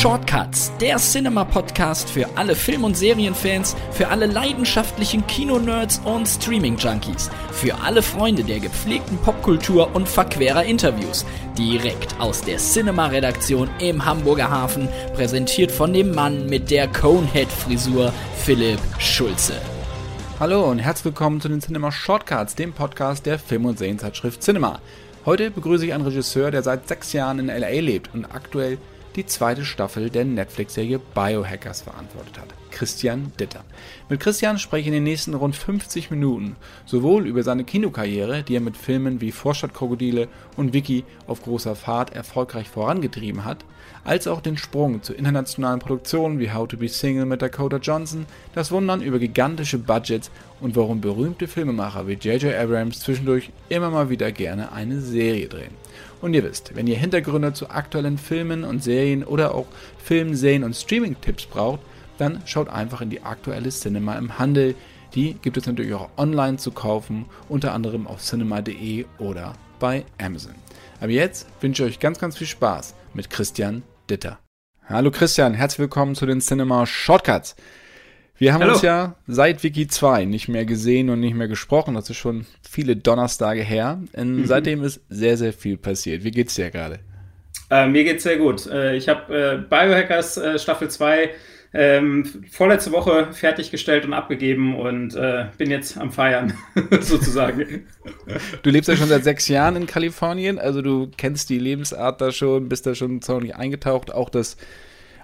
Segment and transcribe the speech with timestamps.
[0.00, 7.74] Shortcuts, der Cinema-Podcast für alle Film- und Serienfans, für alle leidenschaftlichen Kino-Nerds und Streaming-Junkies, für
[7.80, 11.26] alle Freunde der gepflegten Popkultur und verquerer Interviews.
[11.58, 18.78] Direkt aus der Cinema-Redaktion im Hamburger Hafen, präsentiert von dem Mann mit der Conehead-Frisur, Philipp
[19.00, 19.54] Schulze.
[20.38, 24.78] Hallo und herzlich willkommen zu den Cinema Shortcuts, dem Podcast der Film- und Serienzeitschrift Cinema.
[25.26, 28.78] Heute begrüße ich einen Regisseur, der seit sechs Jahren in LA lebt und aktuell
[29.18, 32.54] die zweite Staffel der Netflix-Serie Biohackers verantwortet hat.
[32.70, 33.64] Christian Ditter.
[34.08, 36.54] Mit Christian spreche ich in den nächsten rund 50 Minuten
[36.86, 42.14] sowohl über seine Kinokarriere, die er mit Filmen wie Vorstadtkrokodile und Wiki auf großer Fahrt
[42.14, 43.64] erfolgreich vorangetrieben hat,
[44.08, 48.24] als auch den Sprung zu internationalen Produktionen wie How to Be Single mit Dakota Johnson,
[48.54, 50.30] das Wundern über gigantische Budgets
[50.62, 52.54] und warum berühmte Filmemacher wie J.J.
[52.54, 55.72] Abrams zwischendurch immer mal wieder gerne eine Serie drehen.
[56.22, 59.66] Und ihr wisst, wenn ihr Hintergründe zu aktuellen Filmen und Serien oder auch
[60.02, 61.80] Film, Serien und Streaming-Tipps braucht,
[62.16, 64.74] dann schaut einfach in die aktuelle Cinema im Handel.
[65.14, 70.54] Die gibt es natürlich auch online zu kaufen, unter anderem auf cinema.de oder bei Amazon.
[70.98, 74.38] Aber jetzt wünsche ich euch ganz, ganz viel Spaß mit Christian Ditter.
[74.86, 77.56] Hallo Christian, herzlich willkommen zu den Cinema Shortcuts.
[78.38, 78.74] Wir haben Hallo.
[78.74, 81.94] uns ja seit Wiki 2 nicht mehr gesehen und nicht mehr gesprochen.
[81.94, 84.00] Das ist schon viele Donnerstage her.
[84.16, 84.46] Mhm.
[84.46, 86.24] Seitdem ist sehr, sehr viel passiert.
[86.24, 87.00] Wie geht's dir gerade?
[87.70, 88.66] Äh, mir geht's sehr gut.
[88.66, 91.30] Äh, ich habe äh, Biohackers äh, Staffel 2
[91.74, 96.54] ähm, vorletzte Woche fertiggestellt und abgegeben und äh, bin jetzt am Feiern,
[97.00, 97.86] sozusagen.
[98.62, 102.32] Du lebst ja schon seit sechs Jahren in Kalifornien, also du kennst die Lebensart da
[102.32, 104.56] schon, bist da schon ziemlich eingetaucht, auch das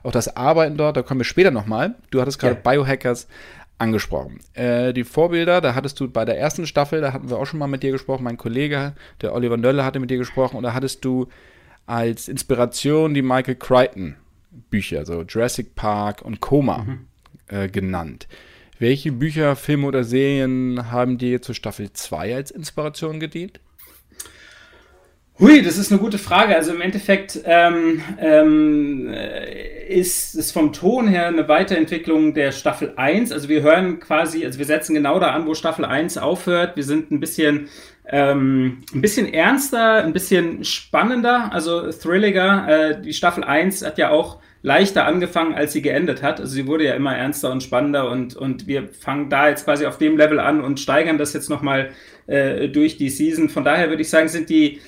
[0.05, 1.95] auch das Arbeiten dort, da kommen wir später nochmal.
[2.11, 2.61] Du hattest gerade ja.
[2.61, 3.27] Biohackers
[3.79, 4.39] angesprochen.
[4.53, 7.59] Äh, die Vorbilder, da hattest du bei der ersten Staffel, da hatten wir auch schon
[7.59, 10.75] mal mit dir gesprochen, mein Kollege, der Oliver Nölle, hatte mit dir gesprochen und da
[10.75, 11.29] hattest du
[11.87, 14.17] als Inspiration die Michael Crichton
[14.71, 17.07] Bücher, so Jurassic Park und Coma mhm.
[17.49, 18.29] äh, genannt.
[18.79, 23.61] Welche Bücher, Filme oder Serien haben dir zur Staffel 2 als Inspiration gedient?
[25.41, 26.55] Hui, das ist eine gute Frage.
[26.55, 29.13] Also im Endeffekt ähm, ähm,
[29.89, 33.33] ist es vom Ton her eine Weiterentwicklung der Staffel 1.
[33.33, 36.77] Also wir hören quasi, also wir setzen genau da an, wo Staffel 1 aufhört.
[36.77, 37.69] Wir sind ein bisschen,
[38.07, 42.69] ähm, ein bisschen ernster, ein bisschen spannender, also thrilliger.
[42.69, 46.41] Äh, die Staffel 1 hat ja auch leichter angefangen, als sie geendet hat.
[46.41, 49.85] Also sie wurde ja immer ernster und spannender und, und wir fangen da jetzt quasi
[49.85, 51.91] auf dem Level an und steigern das jetzt nochmal
[52.27, 53.51] äh, durch die Season.
[53.51, 54.81] Von daher würde ich sagen, sind die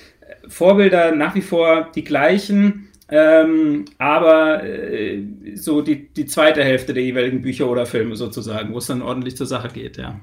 [0.47, 5.21] Vorbilder nach wie vor die gleichen, ähm, aber äh,
[5.53, 9.37] so die, die zweite Hälfte der jeweiligen Bücher oder Filme sozusagen, wo es dann ordentlich
[9.37, 10.19] zur Sache geht, ja.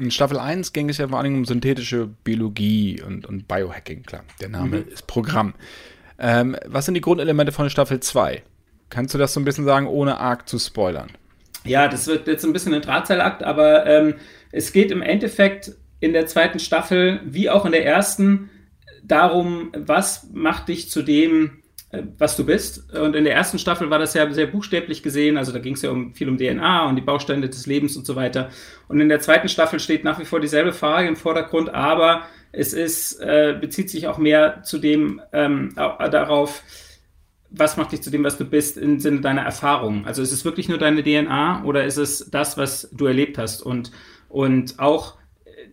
[0.00, 4.24] In Staffel 1 ging es ja vor allem um synthetische Biologie und, und Biohacking, klar.
[4.40, 4.92] Der Name mhm.
[4.92, 5.54] ist Programm.
[6.18, 8.42] Ähm, was sind die Grundelemente von Staffel 2?
[8.90, 11.10] Kannst du das so ein bisschen sagen, ohne arg zu spoilern?
[11.64, 14.14] Ja, das wird jetzt ein bisschen ein Drahtseilakt, aber ähm,
[14.52, 18.50] es geht im Endeffekt in der zweiten Staffel, wie auch in der ersten,
[19.02, 22.94] darum, was macht dich zu dem, äh, was du bist.
[22.94, 25.82] Und in der ersten Staffel war das ja sehr buchstäblich gesehen, also da ging es
[25.82, 28.50] ja um, viel um DNA und die Bausteine des Lebens und so weiter.
[28.88, 32.72] Und in der zweiten Staffel steht nach wie vor dieselbe Frage im Vordergrund, aber es
[32.72, 36.62] ist, äh, bezieht sich auch mehr zu dem, ähm, darauf,
[37.50, 40.06] was macht dich zu dem, was du bist, im Sinne deiner Erfahrung.
[40.06, 43.62] Also ist es wirklich nur deine DNA oder ist es das, was du erlebt hast?
[43.62, 43.90] Und,
[44.28, 45.16] und auch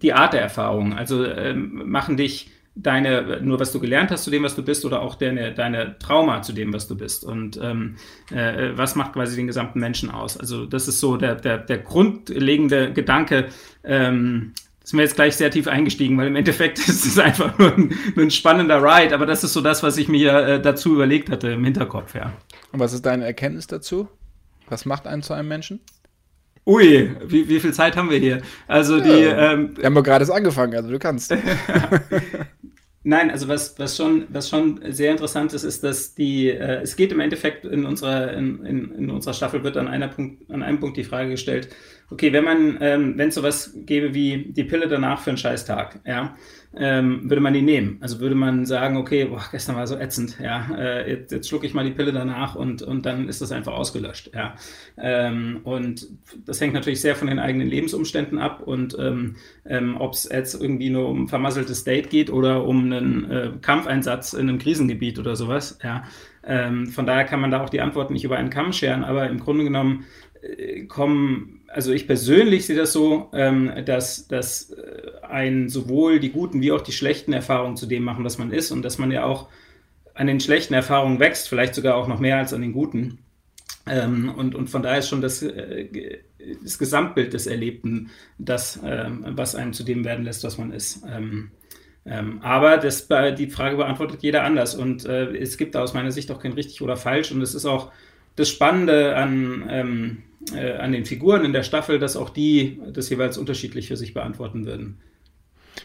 [0.02, 0.94] die Art der Erfahrung.
[0.94, 4.84] Also ähm, machen dich deine, nur was du gelernt hast zu dem, was du bist,
[4.86, 7.24] oder auch deine, deine Trauma zu dem, was du bist.
[7.24, 7.96] Und ähm,
[8.32, 10.38] äh, was macht quasi den gesamten Menschen aus?
[10.38, 13.48] Also das ist so der, der, der grundlegende Gedanke.
[13.84, 14.54] Ähm,
[14.86, 17.94] sind wir jetzt gleich sehr tief eingestiegen, weil im Endeffekt ist es einfach nur ein,
[18.16, 21.30] nur ein spannender Ride, aber das ist so das, was ich mir äh, dazu überlegt
[21.30, 22.34] hatte im Hinterkopf, ja.
[22.72, 24.08] Und was ist deine Erkenntnis dazu?
[24.70, 25.80] Was macht einen zu einem Menschen?
[26.68, 28.42] Ui, wie, wie viel Zeit haben wir hier?
[28.68, 29.10] Also die.
[29.10, 31.36] Ja, ähm, wir haben gerade angefangen, also du kannst.
[33.08, 36.96] Nein, also was, was, schon, was schon sehr interessant ist, ist, dass die, äh, es
[36.96, 40.64] geht im Endeffekt in unserer, in, in, in unserer Staffel wird an, einer Punkt, an
[40.64, 41.70] einem Punkt die Frage gestellt,
[42.10, 46.00] okay, wenn man, ähm, wenn es sowas gäbe wie die Pille danach für einen Scheißtag,
[46.06, 46.36] ja,
[46.78, 47.98] ähm, würde man die nehmen.
[48.02, 51.66] Also würde man sagen, okay, boah, gestern war so ätzend, ja, äh, jetzt, jetzt schlucke
[51.66, 54.56] ich mal die Pille danach und, und dann ist das einfach ausgelöscht, ja.
[54.98, 56.08] Ähm, und
[56.46, 59.36] das hängt natürlich sehr von den eigenen Lebensumständen ab und ähm,
[59.66, 64.34] ähm, ob es jetzt irgendwie nur um vermasseltes Date geht oder um einen äh, Kampfeinsatz
[64.34, 66.04] in einem Krisengebiet oder sowas, ja.
[66.48, 69.28] Ähm, von daher kann man da auch die Antwort nicht über einen Kamm scheren, aber
[69.28, 70.06] im Grunde genommen
[70.44, 76.32] äh, kommen also ich persönlich sehe das so, ähm, dass, dass äh, ein sowohl die
[76.32, 79.12] guten wie auch die schlechten Erfahrungen zu dem machen, was man ist und dass man
[79.12, 79.50] ja auch
[80.14, 83.20] an den schlechten Erfahrungen wächst, vielleicht sogar auch noch mehr als an den guten.
[83.88, 86.20] Ähm, und, und von daher ist schon das, äh,
[86.64, 91.04] das Gesamtbild des Erlebten das, äh, was einem zu dem werden lässt, was man ist.
[91.06, 91.52] Ähm,
[92.06, 94.76] ähm, aber das, die Frage beantwortet jeder anders.
[94.76, 97.34] Und äh, es gibt da aus meiner Sicht auch kein richtig oder falsch.
[97.34, 97.92] Und es ist auch
[98.38, 103.10] das Spannende an, ähm, äh, an den Figuren in der Staffel, dass auch die das
[103.10, 105.00] jeweils unterschiedlich für sich beantworten würden.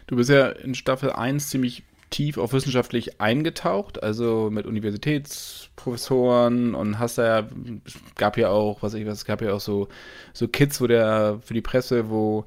[0.06, 6.98] Du bist ja in Staffel 1 ziemlich tief auch wissenschaftlich eingetaucht, also mit Universitätsprofessoren und
[6.98, 7.48] hast da ja,
[7.86, 9.86] es gab ja auch, was ich was, es gab ja auch so,
[10.32, 12.46] so Kids, wo der für die Presse, wo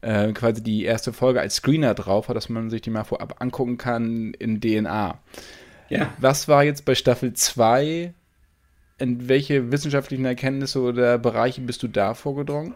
[0.00, 3.40] äh, quasi die erste Folge als Screener drauf hat, dass man sich die mal vorab
[3.40, 5.18] angucken kann in DNA.
[5.90, 6.12] Ja.
[6.18, 8.14] Was war jetzt bei Staffel 2
[8.98, 12.74] in welche wissenschaftlichen Erkenntnisse oder Bereiche bist du da vorgedrungen?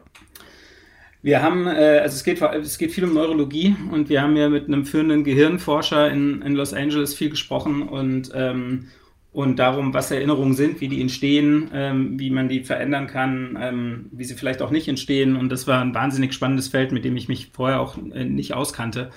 [1.21, 4.49] Wir haben, äh, also es geht, es geht viel um Neurologie und wir haben ja
[4.49, 8.87] mit einem führenden Gehirnforscher in, in Los Angeles viel gesprochen und, ähm,
[9.33, 14.07] und darum, was Erinnerungen sind, wie die entstehen, ähm, wie man die verändern kann, ähm,
[14.13, 15.37] wie sie vielleicht auch nicht entstehen.
[15.37, 18.55] Und das war ein wahnsinnig spannendes Feld, mit dem ich mich vorher auch äh, nicht
[18.55, 19.11] auskannte.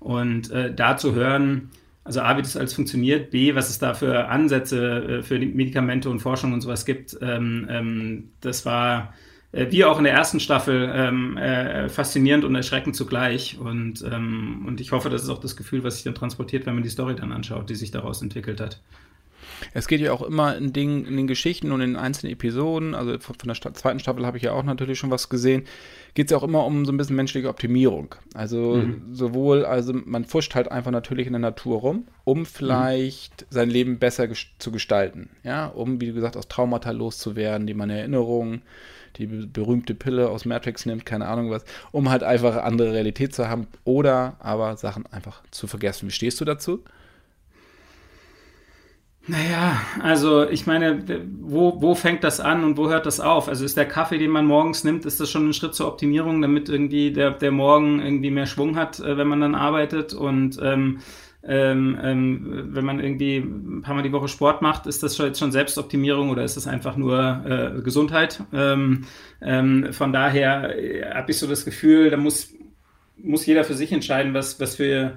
[0.00, 1.70] Und äh, da zu hören,
[2.04, 6.10] also A, wie das alles funktioniert, B, was es da für Ansätze äh, für Medikamente
[6.10, 7.16] und Forschung und sowas gibt.
[7.22, 9.14] Ähm, ähm, das war
[9.52, 13.58] äh, wie auch in der ersten Staffel ähm, äh, faszinierend und erschreckend zugleich.
[13.58, 16.74] Und, ähm, und ich hoffe, das ist auch das Gefühl, was sich dann transportiert, wenn
[16.74, 18.82] man die Story dann anschaut, die sich daraus entwickelt hat.
[19.72, 23.18] Es geht ja auch immer in, Dingen, in den Geschichten und in einzelnen Episoden, also
[23.18, 25.64] von, der zweiten Staffel habe ich ja auch natürlich schon was gesehen,
[26.14, 28.14] geht es ja auch immer um so ein bisschen menschliche Optimierung.
[28.34, 29.02] Also mhm.
[29.12, 33.46] sowohl, also man fuscht halt einfach natürlich in der Natur rum, um vielleicht mhm.
[33.50, 35.30] sein Leben besser ges zu gestalten.
[35.42, 38.62] Ja, um, wie gesagt, aus Traumata loszuwerden, die man Erinnerungen,
[39.16, 43.48] die berühmte Pille aus Matrix nimmt, keine Ahnung was, um halt einfach andere Realität zu
[43.48, 46.08] haben oder aber Sachen einfach zu vergessen.
[46.08, 46.82] Wie stehst du dazu?
[49.26, 51.02] Naja, also ich meine,
[51.40, 53.48] wo, wo fängt das an und wo hört das auf?
[53.48, 56.42] Also ist der Kaffee, den man morgens nimmt, ist das schon ein Schritt zur Optimierung,
[56.42, 60.58] damit irgendwie der, der Morgen irgendwie mehr Schwung hat, äh, wenn man dann arbeitet und
[60.62, 60.98] ähm,
[61.46, 65.38] ähm, ähm, wenn man irgendwie ein paar Mal die Woche Sport macht, ist das jetzt
[65.38, 68.42] schon Selbstoptimierung oder ist das einfach nur äh, Gesundheit?
[68.52, 69.04] Ähm,
[69.40, 72.52] ähm von daher äh, habe ich so das Gefühl, da muss,
[73.16, 75.16] muss jeder für sich entscheiden, was, was für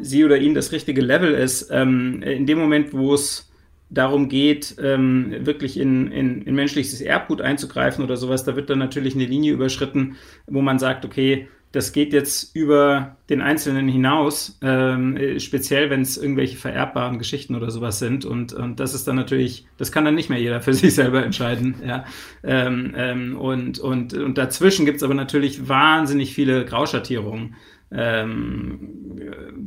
[0.00, 1.68] sie oder ihn das richtige Level ist.
[1.70, 3.50] Ähm, in dem Moment, wo es
[3.90, 8.78] darum geht, ähm, wirklich in, in, in menschliches Erbgut einzugreifen oder sowas, da wird dann
[8.78, 10.16] natürlich eine Linie überschritten,
[10.46, 16.18] wo man sagt, okay, das geht jetzt über den Einzelnen hinaus, ähm, speziell wenn es
[16.18, 18.26] irgendwelche vererbbaren Geschichten oder sowas sind.
[18.26, 21.24] Und, und das ist dann natürlich, das kann dann nicht mehr jeder für sich selber
[21.24, 21.76] entscheiden.
[21.84, 22.04] Ja.
[22.44, 27.56] Ähm, ähm, und, und, und dazwischen gibt es aber natürlich wahnsinnig viele Grauschattierungen.
[27.94, 28.88] Ähm,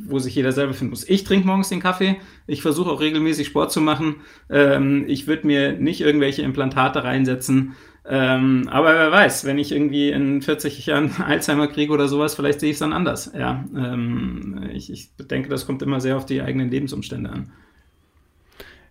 [0.07, 1.07] wo sich jeder selber finden muss.
[1.07, 2.17] Ich trinke morgens den Kaffee.
[2.47, 4.17] Ich versuche auch regelmäßig Sport zu machen.
[4.49, 7.75] Ähm, ich würde mir nicht irgendwelche Implantate reinsetzen,
[8.07, 12.59] ähm, aber wer weiß, wenn ich irgendwie in 40 Jahren Alzheimer kriege oder sowas, vielleicht
[12.59, 13.31] sehe ich es dann anders.
[13.35, 17.51] Ja, ähm, ich, ich denke, das kommt immer sehr auf die eigenen Lebensumstände an.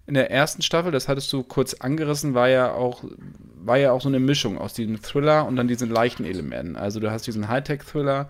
[0.06, 3.04] In der ersten Staffel, das hattest du kurz angerissen, war ja auch,
[3.54, 6.76] war ja auch so eine Mischung aus diesem Thriller und dann diesen leichten Elementen.
[6.76, 8.28] Also du hast diesen Hightech-Thriller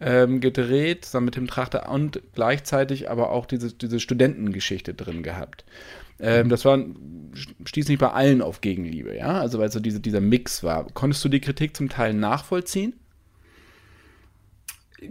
[0.00, 5.64] ähm, gedreht, dann mit dem Trachter und gleichzeitig aber auch diese, diese Studentengeschichte drin gehabt.
[6.18, 6.78] Ähm, das war,
[7.64, 10.86] stieß nicht bei allen auf Gegenliebe, ja, also weil so diese, dieser Mix war.
[10.92, 12.94] Konntest du die Kritik zum Teil nachvollziehen?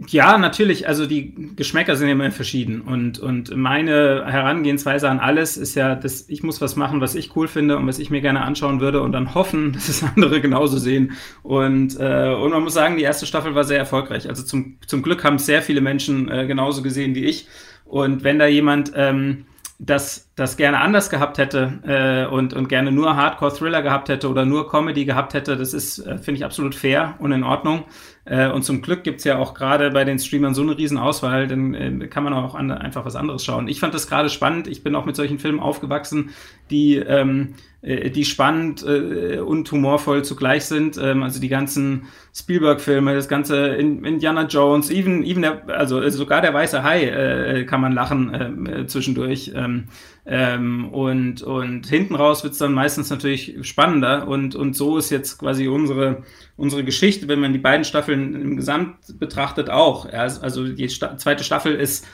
[0.08, 0.88] Ja, natürlich.
[0.88, 2.80] Also die Geschmäcker sind immer verschieden.
[2.80, 7.34] Und, und meine Herangehensweise an alles ist ja, dass ich muss was machen, was ich
[7.36, 10.40] cool finde und was ich mir gerne anschauen würde und dann hoffen, dass es andere
[10.40, 11.12] genauso sehen.
[11.42, 14.28] Und, äh, und man muss sagen, die erste Staffel war sehr erfolgreich.
[14.28, 17.48] Also zum, zum Glück haben es sehr viele Menschen äh, genauso gesehen wie ich.
[17.84, 19.46] Und wenn da jemand ähm,
[19.78, 24.44] das, das gerne anders gehabt hätte äh, und, und gerne nur Hardcore-Thriller gehabt hätte oder
[24.44, 27.84] nur Comedy gehabt hätte, das ist, äh, finde ich, absolut fair und in Ordnung.
[28.26, 31.74] Äh, und zum Glück gibt's ja auch gerade bei den Streamern so eine Riesenauswahl, dann
[31.74, 33.66] äh, kann man auch an, einfach was anderes schauen.
[33.66, 34.68] Ich fand das gerade spannend.
[34.68, 36.30] Ich bin auch mit solchen Filmen aufgewachsen,
[36.70, 37.54] die ähm,
[37.86, 40.98] äh, die spannend äh, und humorvoll zugleich sind.
[41.00, 46.40] Ähm, also die ganzen Spielberg-Filme, das ganze Indiana Jones, even, even der, also, also sogar
[46.40, 49.52] der weiße Hai äh, kann man lachen äh, zwischendurch.
[49.54, 49.84] Ähm,
[50.26, 54.26] ähm, und, und hinten raus wird's dann meistens natürlich spannender.
[54.26, 56.24] Und, und so ist jetzt quasi unsere,
[56.56, 60.10] unsere Geschichte, wenn man die beiden Staffeln im Gesamt betrachtet, auch.
[60.10, 62.06] Ja, also die Sta zweite Staffel ist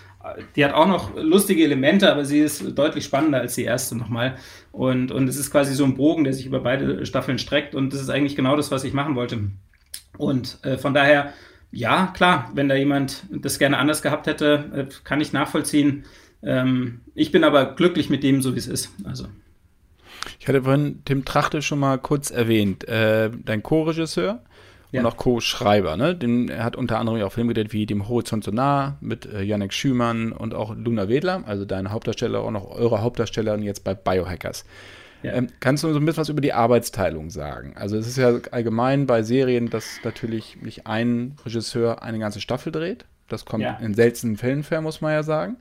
[0.56, 4.36] die hat auch noch lustige Elemente, aber sie ist deutlich spannender als die erste nochmal.
[4.70, 7.74] Und, und es ist quasi so ein Bogen, der sich über beide Staffeln streckt.
[7.74, 9.50] Und das ist eigentlich genau das, was ich machen wollte.
[10.18, 11.32] Und äh, von daher,
[11.72, 16.04] ja, klar, wenn da jemand das gerne anders gehabt hätte, äh, kann ich nachvollziehen.
[16.42, 18.90] Ähm, ich bin aber glücklich mit dem, so wie es ist.
[19.04, 19.26] Also.
[20.38, 24.42] Ich hatte vorhin Tim Trachte schon mal kurz erwähnt, äh, dein Co-Regisseur
[24.90, 25.00] ja.
[25.00, 25.96] und auch Co-Schreiber.
[25.96, 26.14] Ne?
[26.14, 29.42] Den, er hat unter anderem auch Filme gedreht wie Dem Horizont so nah mit äh,
[29.42, 33.94] Janek Schümann und auch Luna Wedler, also deine Hauptdarsteller und auch eure Hauptdarstellerin jetzt bei
[33.94, 34.64] Biohackers.
[35.22, 35.34] Ja.
[35.34, 37.74] Ähm, kannst du so ein bisschen was über die Arbeitsteilung sagen?
[37.76, 42.72] Also es ist ja allgemein bei Serien, dass natürlich nicht ein Regisseur eine ganze Staffel
[42.72, 43.04] dreht.
[43.28, 43.78] Das kommt ja.
[43.80, 45.56] in seltenen Fällen vor, muss man ja sagen.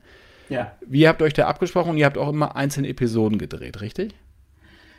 [0.52, 0.74] Ja.
[0.86, 1.92] Wie habt ihr euch da abgesprochen?
[1.92, 4.14] Und ihr habt auch immer einzelne Episoden gedreht, richtig?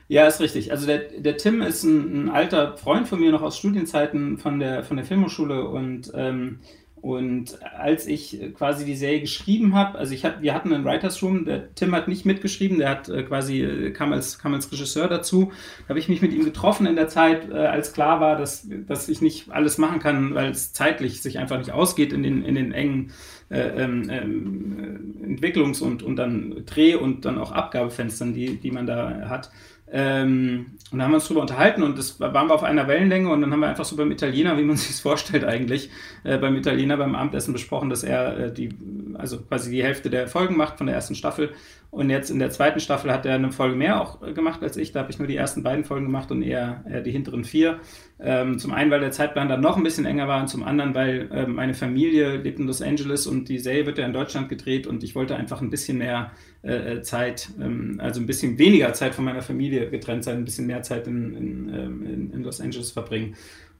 [0.09, 0.73] Ja, ist richtig.
[0.73, 4.59] Also der, der Tim ist ein, ein, alter Freund von mir noch aus Studienzeiten von
[4.59, 6.61] der, von der Filmhochschule und ähm,
[7.03, 11.21] und als ich quasi die Serie geschrieben habe, also ich hat, wir hatten einen Writers
[11.21, 14.71] Room, der Tim hat nicht mitgeschrieben, der hat äh, quasi äh, kam als kam als
[14.71, 15.51] Regisseur dazu.
[15.81, 18.69] Da habe ich mich mit ihm getroffen in der Zeit, äh, als klar war, dass,
[18.87, 22.45] dass ich nicht alles machen kann, weil es zeitlich sich einfach nicht ausgeht in den
[22.45, 23.11] in den engen
[23.53, 29.29] ähm, ähm Entwicklungs- und und dann Dreh- und dann auch Abgabefenstern, die die man da
[29.29, 29.51] hat.
[29.95, 33.29] Ähm, und da haben wir uns drüber unterhalten und das waren wir auf einer Wellenlänge
[33.29, 35.91] und dann haben wir einfach so beim Italiener, wie man sich es vorstellt eigentlich,
[36.25, 38.71] äh, beim Italiener beim Abendessen besprochen, dass er äh, die,
[39.15, 41.51] also quasi die Hälfte der Folgen macht von der ersten Staffel
[41.93, 44.79] und jetzt in der zweiten Staffel hat er eine Folge mehr auch äh, gemacht als
[44.79, 44.93] ich.
[44.93, 47.81] Da habe ich nur die ersten beiden Folgen gemacht und er, er die hinteren vier.
[48.19, 50.95] Ähm, zum einen, weil der Zeitplan dann noch ein bisschen enger war und zum anderen,
[50.95, 54.49] weil äh, meine Familie lebt in Los Angeles und die Serie wird ja in Deutschland
[54.49, 56.33] gedreht und ich wollte einfach ein bisschen mehr
[56.63, 60.45] äh, äh Zeit, ähm, also ein bisschen weniger Zeit von meiner Familie getrennt sein, ein
[60.47, 63.35] bisschen mehr Zeit in, in, ähm, in, in Los Angeles verbringen.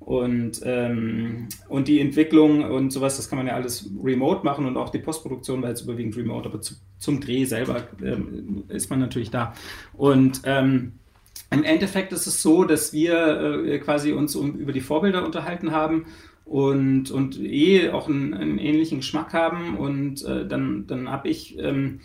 [0.05, 4.77] Und, ähm, und die Entwicklung und sowas, das kann man ja alles remote machen und
[4.77, 8.99] auch die Postproduktion war jetzt überwiegend remote, aber zu, zum Dreh selber ähm, ist man
[8.99, 9.55] natürlich da.
[9.95, 10.93] Und ähm,
[11.51, 15.71] im Endeffekt ist es so, dass wir äh, quasi uns um, über die Vorbilder unterhalten
[15.71, 16.07] haben
[16.45, 19.77] und, und eh auch einen, einen ähnlichen Geschmack haben.
[19.77, 22.01] Und äh, dann, dann habe ich ähm,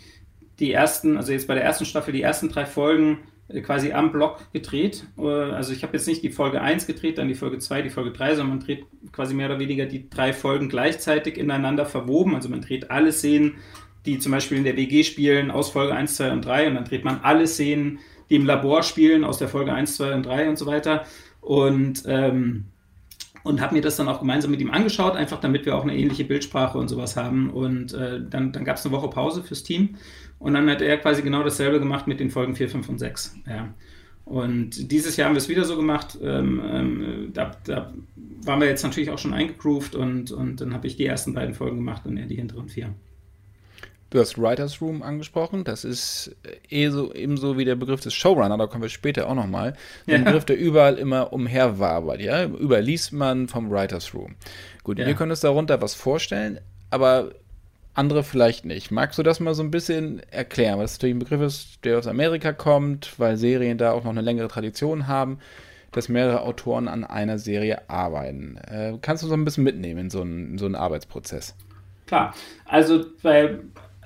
[0.58, 3.18] die ersten, also jetzt bei der ersten Staffel, die ersten drei Folgen
[3.62, 5.06] quasi am Block gedreht.
[5.18, 7.90] Äh, also ich habe jetzt nicht die Folge 1 gedreht, dann die Folge 2, die
[7.90, 12.34] Folge 3, sondern man dreht quasi mehr oder weniger die drei Folgen gleichzeitig ineinander verwoben.
[12.34, 13.56] Also man dreht alle Szenen,
[14.06, 16.84] die zum Beispiel in der WG spielen, aus Folge 1, 2 und 3 und dann
[16.84, 17.98] dreht man alle Szenen,
[18.30, 21.04] die im Labor spielen, aus der Folge 1, 2 und 3 und so weiter.
[21.40, 22.66] Und ähm,
[23.44, 25.96] und habe mir das dann auch gemeinsam mit ihm angeschaut, einfach damit wir auch eine
[25.96, 27.50] ähnliche Bildsprache und sowas haben.
[27.50, 29.96] Und äh, dann, dann gab es eine Woche Pause fürs Team
[30.38, 33.36] und dann hat er quasi genau dasselbe gemacht mit den Folgen 4, 5 und 6.
[33.46, 33.68] Ja.
[34.24, 36.18] Und dieses Jahr haben wir es wieder so gemacht.
[36.22, 37.92] Ähm, ähm, da, da,
[38.44, 41.54] waren wir jetzt natürlich auch schon eingegroovt und, und dann habe ich die ersten beiden
[41.54, 42.94] Folgen gemacht und er die hinteren vier.
[44.10, 45.64] Du hast Writers Room angesprochen.
[45.64, 46.34] Das ist
[46.70, 48.56] eh so, ebenso wie der Begriff des Showrunner.
[48.56, 49.74] Da kommen wir später auch nochmal.
[50.06, 50.18] Ein ja.
[50.24, 52.20] Begriff, der überall immer umherwabert.
[52.20, 52.44] Ja?
[52.44, 54.36] Überliest man vom Writers Room.
[54.82, 55.06] Gut, ja.
[55.06, 56.60] wir können uns darunter was vorstellen,
[56.90, 57.32] aber
[57.92, 58.90] andere vielleicht nicht.
[58.90, 60.78] Magst du das mal so ein bisschen erklären?
[60.78, 64.12] Weil das natürlich ein Begriff ist, der aus Amerika kommt, weil Serien da auch noch
[64.12, 65.38] eine längere Tradition haben,
[65.92, 68.56] dass mehrere Autoren an einer Serie arbeiten.
[68.56, 71.54] Äh, kannst du so ein bisschen mitnehmen in so einen, in so einen Arbeitsprozess?
[72.06, 72.34] Klar,
[72.64, 73.58] also bei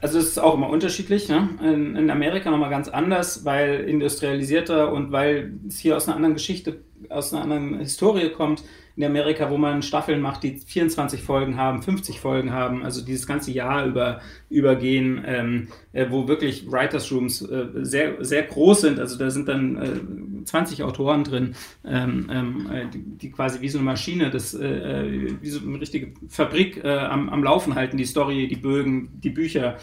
[0.02, 1.28] also es ist auch immer unterschiedlich.
[1.28, 1.48] Ne?
[1.62, 6.34] In, in Amerika nochmal ganz anders, weil industrialisierter und weil es hier aus einer anderen
[6.34, 8.64] Geschichte, aus einer anderen Historie kommt.
[8.96, 13.26] In Amerika, wo man Staffeln macht, die 24 Folgen haben, 50 Folgen haben, also dieses
[13.26, 14.20] ganze Jahr über
[14.50, 19.00] übergehen, ähm, äh, wo wirklich Writers Rooms äh, sehr, sehr groß sind.
[19.00, 23.68] Also da sind dann äh, 20 Autoren drin, ähm, ähm, äh, die, die, quasi wie
[23.68, 27.96] so eine Maschine, das, äh, äh, wie so eine richtige Fabrik am, am Laufen halten,
[27.96, 29.78] die Story, die Bögen, die Bücher.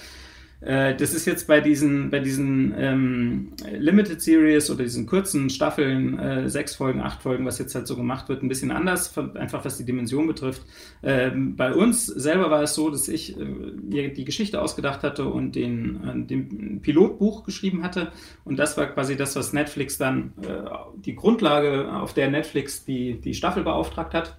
[0.61, 6.19] Äh, das ist jetzt bei diesen, bei diesen ähm, Limited Series oder diesen kurzen Staffeln,
[6.19, 9.63] äh, sechs Folgen, acht Folgen, was jetzt halt so gemacht wird, ein bisschen anders, einfach
[9.63, 10.63] was die Dimension betrifft.
[11.01, 15.55] Ähm, bei uns selber war es so, dass ich äh, die Geschichte ausgedacht hatte und
[15.55, 18.11] den, äh, den Pilotbuch geschrieben hatte.
[18.43, 23.21] Und das war quasi das, was Netflix dann, äh, die Grundlage, auf der Netflix die,
[23.21, 24.37] die Staffel beauftragt hat.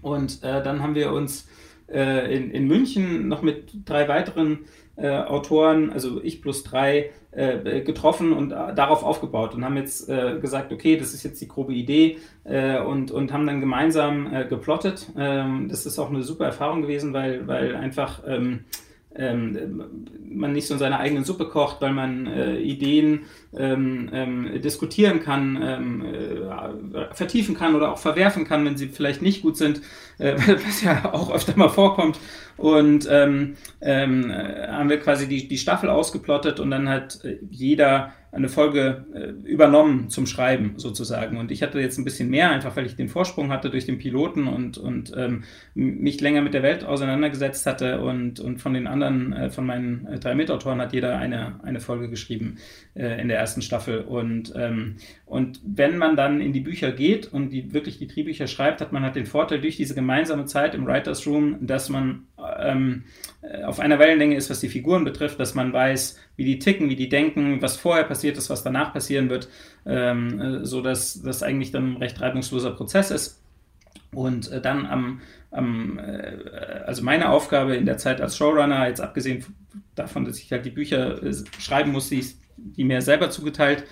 [0.00, 1.48] Und dann haben wir uns
[1.88, 4.58] in, in München noch mit drei weiteren
[4.96, 10.08] äh, Autoren, also ich plus drei, äh, getroffen und äh, darauf aufgebaut und haben jetzt
[10.08, 14.32] äh, gesagt, okay, das ist jetzt die grobe Idee äh, und, und haben dann gemeinsam
[14.32, 15.10] äh, geplottet.
[15.18, 18.60] Ähm, das ist auch eine super Erfahrung gewesen, weil, weil einfach ähm,
[19.16, 19.82] ähm,
[20.28, 22.26] man nicht so in seiner eigenen Suppe kocht, weil man
[22.58, 23.22] Ideen
[23.56, 29.22] ähm, ähm, diskutieren kann, ähm, äh, vertiefen kann oder auch verwerfen kann, wenn sie vielleicht
[29.22, 29.82] nicht gut sind,
[30.18, 32.18] was ja auch öfter mal vorkommt.
[32.56, 37.20] Und ähm, ähm, haben wir quasi die, die Staffel ausgeplottet und dann hat
[37.50, 41.36] jeder eine Folge äh, übernommen zum Schreiben sozusagen.
[41.36, 43.98] Und ich hatte jetzt ein bisschen mehr, einfach weil ich den Vorsprung hatte durch den
[43.98, 45.44] Piloten und, und ähm,
[45.74, 48.00] mich länger mit der Welt auseinandergesetzt hatte.
[48.00, 51.80] Und, und von den anderen, äh, von meinen äh, drei Mitautoren hat jeder eine, eine
[51.80, 52.56] Folge geschrieben
[52.94, 54.00] äh, in der ersten Staffel.
[54.00, 54.96] Und, ähm,
[55.26, 58.92] und wenn man dann in die Bücher geht und die, wirklich die Drehbücher schreibt, hat
[58.92, 62.26] man halt den Vorteil durch diese gemeinsame Zeit im Writers Room, dass man
[62.58, 63.04] ähm,
[63.42, 66.88] äh, auf einer Wellenlänge ist, was die Figuren betrifft, dass man weiß, wie die ticken,
[66.88, 69.48] wie die denken, was vorher passiert ist, was danach passieren wird,
[69.86, 73.40] ähm, äh, so dass das eigentlich dann ein recht reibungsloser Prozess ist.
[74.12, 75.20] Und äh, dann am,
[75.50, 76.36] am äh,
[76.86, 79.44] also meine Aufgabe in der Zeit als Showrunner, jetzt abgesehen
[79.94, 82.24] davon, dass ich halt die Bücher äh, schreiben muss, die,
[82.56, 83.84] die mir selber zugeteilt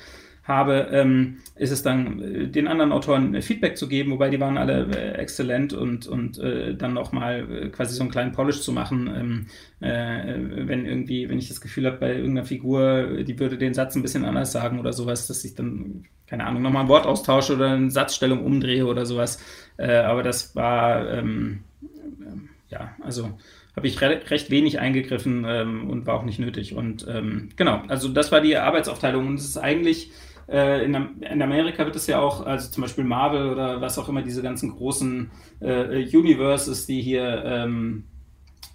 [0.44, 4.40] habe, ähm, ist es dann äh, den anderen Autoren äh, Feedback zu geben, wobei die
[4.40, 8.60] waren alle äh, exzellent und, und äh, dann nochmal äh, quasi so einen kleinen Polish
[8.60, 9.46] zu machen, ähm,
[9.80, 10.34] äh,
[10.66, 14.02] wenn irgendwie, wenn ich das Gefühl habe, bei irgendeiner Figur, die würde den Satz ein
[14.02, 17.70] bisschen anders sagen oder sowas, dass ich dann, keine Ahnung, nochmal ein Wort austausche oder
[17.70, 19.38] eine Satzstellung umdrehe oder sowas.
[19.76, 21.60] aber das war, ähm,
[22.68, 23.30] ja, also
[23.76, 26.74] habe ich re recht wenig eingegriffen ähm, und war auch nicht nötig.
[26.74, 30.10] Und ähm, genau, also das war die Arbeitsaufteilung und es ist eigentlich
[30.48, 34.08] äh, in, in, Amerika wird es ja auch, also zum Beispiel Marvel oder was auch
[34.08, 35.30] immer, diese ganzen großen
[35.60, 38.04] äh, Universes, die hier, ähm,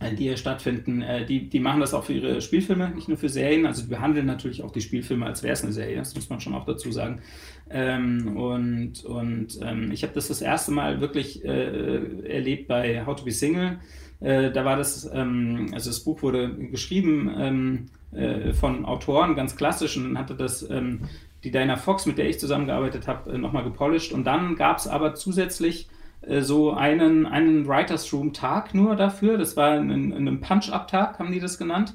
[0.02, 3.30] die hier stattfinden, äh, die, die machen das auch für ihre Spielfilme, nicht nur für
[3.30, 3.66] Serien.
[3.66, 6.40] Also die behandeln natürlich auch die Spielfilme, als wäre es eine Serie, das muss man
[6.40, 7.22] schon auch dazu sagen.
[7.70, 13.16] Ähm, und und ähm, ich habe das das erste Mal wirklich äh, erlebt bei How
[13.16, 13.80] to Be Single.
[14.20, 19.56] Äh, da war das, ähm, also das Buch wurde geschrieben ähm, äh, von Autoren, ganz
[19.56, 21.02] klassisch, und dann hatte das ähm,
[21.44, 24.14] die Diana Fox, mit der ich zusammengearbeitet habe, äh, nochmal gepolished.
[24.14, 25.88] Und dann gab es aber zusätzlich
[26.22, 29.38] äh, so einen, einen Writers Room Tag nur dafür.
[29.38, 31.94] Das war ein, ein Punch-Up-Tag, haben die das genannt,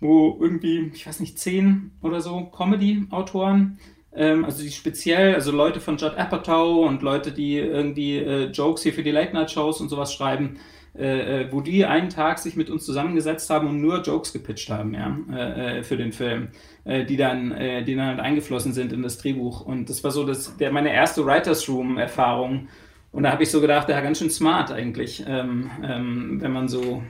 [0.00, 3.78] wo irgendwie, ich weiß nicht, zehn oder so Comedy-Autoren,
[4.14, 8.82] ähm, also die speziell, also Leute von Judd Apatow und Leute, die irgendwie äh, Jokes
[8.82, 10.58] hier für die Late-Night-Shows und sowas schreiben,
[10.96, 14.70] äh, äh, wo die einen Tag sich mit uns zusammengesetzt haben und nur Jokes gepitcht
[14.70, 16.48] haben, ja, äh, äh für den Film,
[16.84, 19.62] äh, die dann, äh, die dann halt eingeflossen sind in das Drehbuch.
[19.62, 22.68] Und das war so das, der, meine erste Writers Room-Erfahrung.
[23.10, 26.68] Und da habe ich so gedacht, ja, ganz schön smart eigentlich, ähm, ähm, wenn man
[26.68, 27.02] so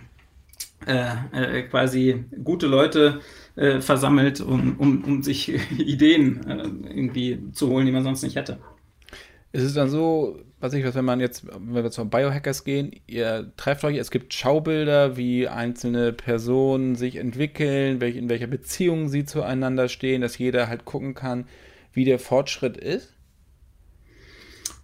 [1.71, 3.21] quasi gute Leute
[3.55, 6.41] versammelt, um, um, um sich Ideen
[6.87, 8.59] irgendwie zu holen, die man sonst nicht hätte.
[9.53, 12.93] Ist es dann so, was ich was, wenn man jetzt, wenn wir zum Biohackers gehen,
[13.07, 19.11] ihr trefft euch, es gibt Schaubilder, wie einzelne Personen sich entwickeln, welch, in welcher Beziehung
[19.11, 21.47] sie zueinander stehen, dass jeder halt gucken kann,
[21.93, 23.14] wie der Fortschritt ist?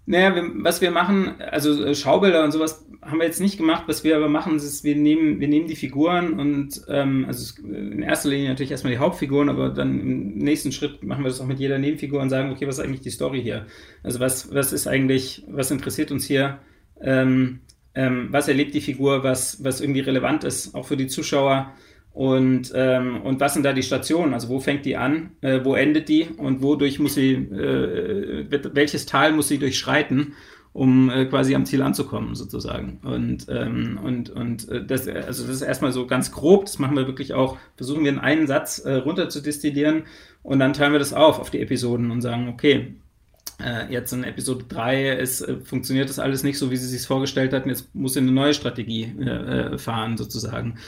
[0.06, 3.84] Naja, wir, was wir machen, also äh, Schaubilder und sowas haben wir jetzt nicht gemacht.
[3.86, 8.02] Was wir aber machen, ist, wir nehmen, wir nehmen die Figuren und ähm, also in
[8.02, 11.46] erster Linie natürlich erstmal die Hauptfiguren, aber dann im nächsten Schritt machen wir das auch
[11.46, 13.66] mit jeder Nebenfigur und sagen, okay, was ist eigentlich die Story hier?
[14.02, 16.58] Also was, was ist eigentlich, was interessiert uns hier?
[17.00, 17.60] Ähm,
[17.94, 21.72] ähm, was erlebt die Figur, was, was irgendwie relevant ist, auch für die Zuschauer?
[22.12, 24.34] Und, ähm, und was sind da die Stationen?
[24.34, 25.30] Also wo fängt die an?
[25.42, 26.24] Äh, wo endet die?
[26.36, 30.34] Und wodurch muss sie, äh, welches Tal muss sie durchschreiten,
[30.72, 32.98] um äh, quasi am Ziel anzukommen, sozusagen?
[33.04, 36.96] Und, ähm, und, und äh, das, also das ist erstmal so ganz grob, das machen
[36.96, 40.04] wir wirklich auch, versuchen wir in einen Satz äh, runter zu destillieren
[40.42, 42.96] und dann teilen wir das auf auf die Episoden und sagen, okay,
[43.62, 47.52] äh, jetzt in Episode 3 ist, funktioniert das alles nicht so, wie sie sich vorgestellt
[47.52, 47.68] hatten.
[47.68, 50.78] Jetzt muss sie eine neue Strategie äh, fahren, sozusagen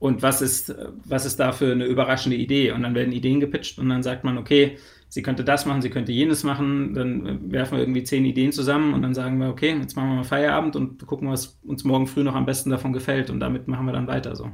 [0.00, 2.72] und was ist, was ist da für eine überraschende Idee?
[2.72, 5.90] Und dann werden Ideen gepitcht und dann sagt man, okay, sie könnte das machen, sie
[5.90, 9.76] könnte jenes machen, dann werfen wir irgendwie zehn Ideen zusammen und dann sagen wir, okay,
[9.78, 12.92] jetzt machen wir mal Feierabend und gucken, was uns morgen früh noch am besten davon
[12.94, 14.50] gefällt und damit machen wir dann weiter so.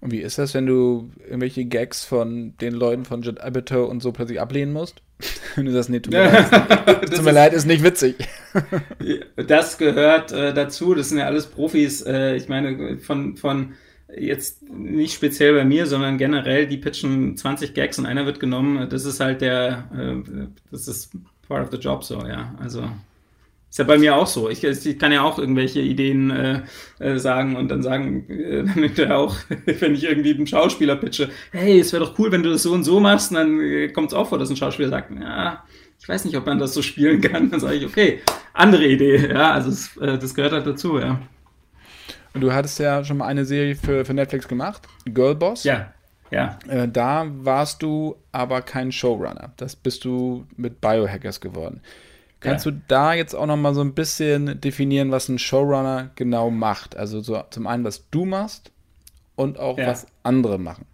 [0.00, 4.00] Und wie ist das, wenn du irgendwelche Gags von den Leuten von Judd Apatow und
[4.00, 5.02] so plötzlich ablehnen musst?
[5.56, 8.16] wenn du das nicht tut mir, leid, tut mir leid, ist nicht witzig.
[9.36, 12.00] das gehört äh, dazu, das sind ja alles Profis.
[12.02, 13.74] Äh, ich meine, von, von
[14.18, 18.88] jetzt nicht speziell bei mir, sondern generell, die pitchen 20 Gags und einer wird genommen.
[18.88, 21.12] Das ist halt der, äh, das ist
[21.48, 22.54] part of the job so, ja.
[22.60, 22.88] Also
[23.70, 24.50] ist ja bei mir auch so.
[24.50, 26.62] Ich, ich kann ja auch irgendwelche Ideen äh,
[26.98, 28.64] äh, sagen und dann sagen, äh,
[28.96, 32.50] dann auch, wenn ich irgendwie einen Schauspieler pitche, hey, es wäre doch cool, wenn du
[32.50, 35.12] das so und so machst, und dann kommt es auch vor, dass ein Schauspieler sagt,
[35.12, 35.64] ja,
[36.00, 37.50] ich weiß nicht, ob man das so spielen kann.
[37.50, 38.20] Dann sage ich, okay,
[38.54, 41.20] andere Idee, ja, also es, das gehört halt dazu, ja.
[42.34, 45.64] Und du hattest ja schon mal eine Serie für, für Netflix gemacht, Girlboss.
[45.64, 45.92] Ja.
[46.30, 46.58] Ja.
[46.68, 49.52] Äh, da warst du aber kein Showrunner.
[49.56, 51.80] Das bist du mit Biohackers geworden.
[52.38, 52.72] Kannst ja.
[52.72, 56.96] du da jetzt auch noch mal so ein bisschen definieren, was ein Showrunner genau macht?
[56.96, 58.70] Also so zum einen, was du machst
[59.36, 59.88] und auch ja.
[59.88, 60.86] was andere machen.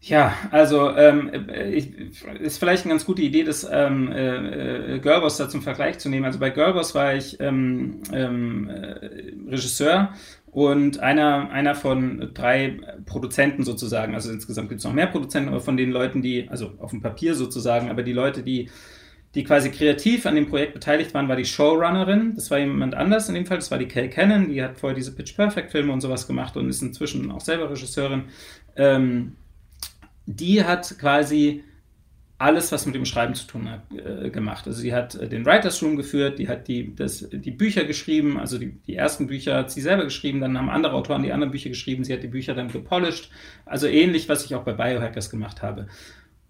[0.00, 1.30] Ja, also ähm,
[1.72, 1.92] ich,
[2.40, 6.08] ist vielleicht eine ganz gute Idee, das ähm, äh, äh, Girlboss da zum Vergleich zu
[6.08, 6.24] nehmen.
[6.24, 10.14] Also bei Girlboss war ich ähm, ähm, äh, Regisseur
[10.52, 14.14] und einer, einer von drei Produzenten sozusagen.
[14.14, 17.02] Also insgesamt gibt es noch mehr Produzenten, aber von den Leuten, die, also auf dem
[17.02, 18.70] Papier sozusagen, aber die Leute, die,
[19.34, 22.34] die quasi kreativ an dem Projekt beteiligt waren, war die Showrunnerin.
[22.36, 23.58] Das war jemand anders in dem Fall.
[23.58, 24.48] Das war die Kay Cannon.
[24.48, 27.68] Die hat vorher diese Pitch Perfect Filme und sowas gemacht und ist inzwischen auch selber
[27.68, 28.24] Regisseurin.
[28.76, 29.32] Ähm,
[30.28, 31.64] die hat quasi
[32.36, 34.66] alles, was mit dem Schreiben zu tun hat, äh, gemacht.
[34.66, 38.38] Also sie hat äh, den Writers Room geführt, die hat die, das, die Bücher geschrieben,
[38.38, 41.50] also die, die ersten Bücher hat sie selber geschrieben, dann haben andere Autoren die anderen
[41.50, 43.30] Bücher geschrieben, sie hat die Bücher dann gepolished,
[43.64, 45.88] also ähnlich, was ich auch bei Biohackers gemacht habe.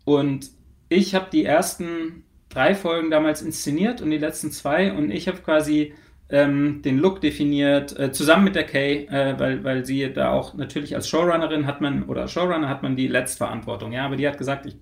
[0.05, 0.51] Und
[0.91, 5.39] ich habe die ersten drei Folgen damals inszeniert und die letzten zwei und ich habe
[5.39, 5.95] quasi
[6.31, 10.55] ähm, den Look definiert, äh, zusammen mit der Kay, äh, weil, weil sie da auch
[10.55, 14.39] natürlich als Showrunnerin hat man, oder Showrunner hat man die Letztverantwortung, ja, aber die hat
[14.39, 14.77] gesagt, ich,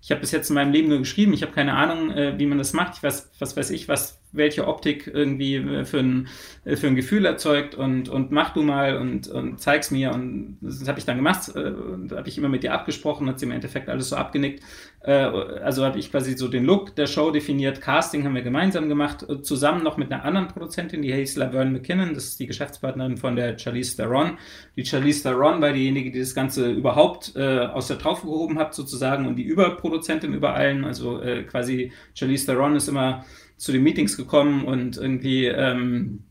[0.00, 2.46] ich habe bis jetzt in meinem Leben nur geschrieben, ich habe keine Ahnung, äh, wie
[2.46, 6.28] man das macht, ich weiß, was weiß ich, was, welche Optik irgendwie äh, für ein,
[6.64, 10.12] äh, für ein Gefühl erzeugt und, und mach du mal und, und zeig's mir.
[10.12, 11.54] Und das habe ich dann gemacht.
[11.54, 11.72] Äh,
[12.14, 14.62] habe ich immer mit dir abgesprochen, hat sie im Endeffekt alles so abgenickt.
[15.00, 17.80] Also habe ich quasi so den Look der Show definiert.
[17.80, 22.14] Casting haben wir gemeinsam gemacht, zusammen noch mit einer anderen Produzentin, die heißt Laverne McKinnon.
[22.14, 24.38] Das ist die Geschäftspartnerin von der Charlize Theron.
[24.76, 29.26] Die Charlize Theron war diejenige, die das Ganze überhaupt aus der Taufe gehoben hat, sozusagen,
[29.26, 30.84] und die Überproduzentin über allen.
[30.84, 33.24] Also quasi Charlize Theron ist immer
[33.56, 36.24] zu den Meetings gekommen und irgendwie ähm,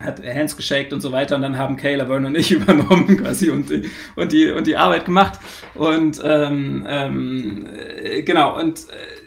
[0.00, 3.50] hat Hands geshaked und so weiter und dann haben Kayla Verne und ich übernommen quasi
[3.50, 3.70] und,
[4.16, 5.38] und, die, und die Arbeit gemacht.
[5.74, 7.66] Und ähm, ähm,
[8.02, 9.19] äh, genau und äh,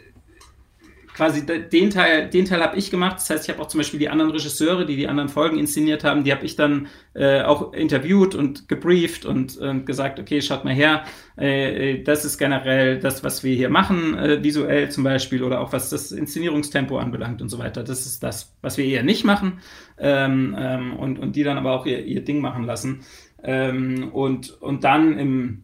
[1.14, 3.16] quasi den Teil, den Teil habe ich gemacht.
[3.16, 6.02] Das heißt, ich habe auch zum Beispiel die anderen Regisseure, die die anderen Folgen inszeniert
[6.02, 10.64] haben, die habe ich dann äh, auch interviewt und gebrieft und äh, gesagt, okay, schaut
[10.64, 11.04] mal her,
[11.38, 15.60] äh, äh, das ist generell das, was wir hier machen, äh, visuell zum Beispiel oder
[15.60, 17.84] auch was das Inszenierungstempo anbelangt und so weiter.
[17.84, 19.60] Das ist das, was wir eher nicht machen
[19.98, 23.04] ähm, ähm, und, und die dann aber auch ihr, ihr Ding machen lassen.
[23.44, 25.62] Ähm, und, und dann im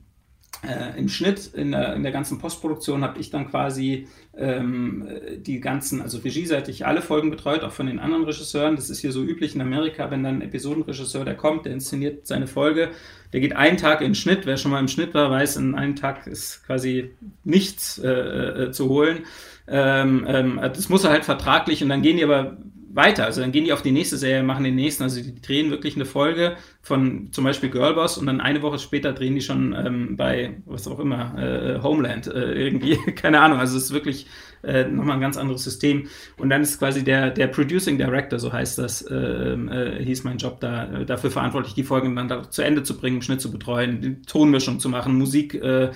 [0.62, 5.60] äh, im Schnitt, in der, in der ganzen Postproduktion, habe ich dann quasi ähm, die
[5.60, 8.76] ganzen, also regieseitig alle Folgen betreut, auch von den anderen Regisseuren.
[8.76, 12.26] Das ist hier so üblich in Amerika, wenn dann ein Episodenregisseur, der kommt, der inszeniert
[12.26, 12.90] seine Folge,
[13.32, 14.44] der geht einen Tag in den Schnitt.
[14.44, 17.10] Wer schon mal im Schnitt war, weiß, in einem Tag ist quasi
[17.44, 19.20] nichts äh, äh, zu holen.
[19.66, 22.58] Ähm, ähm, das muss er halt vertraglich und dann gehen die aber
[22.92, 23.24] weiter.
[23.24, 25.02] Also dann gehen die auf die nächste Serie, machen den nächsten.
[25.02, 29.12] Also die drehen wirklich eine Folge von zum Beispiel Girlboss und dann eine Woche später
[29.12, 32.96] drehen die schon ähm, bei was auch immer, äh, Homeland äh, irgendwie.
[33.14, 33.58] Keine Ahnung.
[33.58, 34.26] Also es ist wirklich
[34.62, 36.08] äh, nochmal ein ganz anderes System.
[36.36, 40.38] Und dann ist quasi der, der Producing Director, so heißt das, ähm, äh, hieß mein
[40.38, 43.52] Job da, äh, dafür verantwortlich, die Folgen dann da zu Ende zu bringen, Schnitt zu
[43.52, 45.90] betreuen, die Tonmischung zu machen, Musik äh,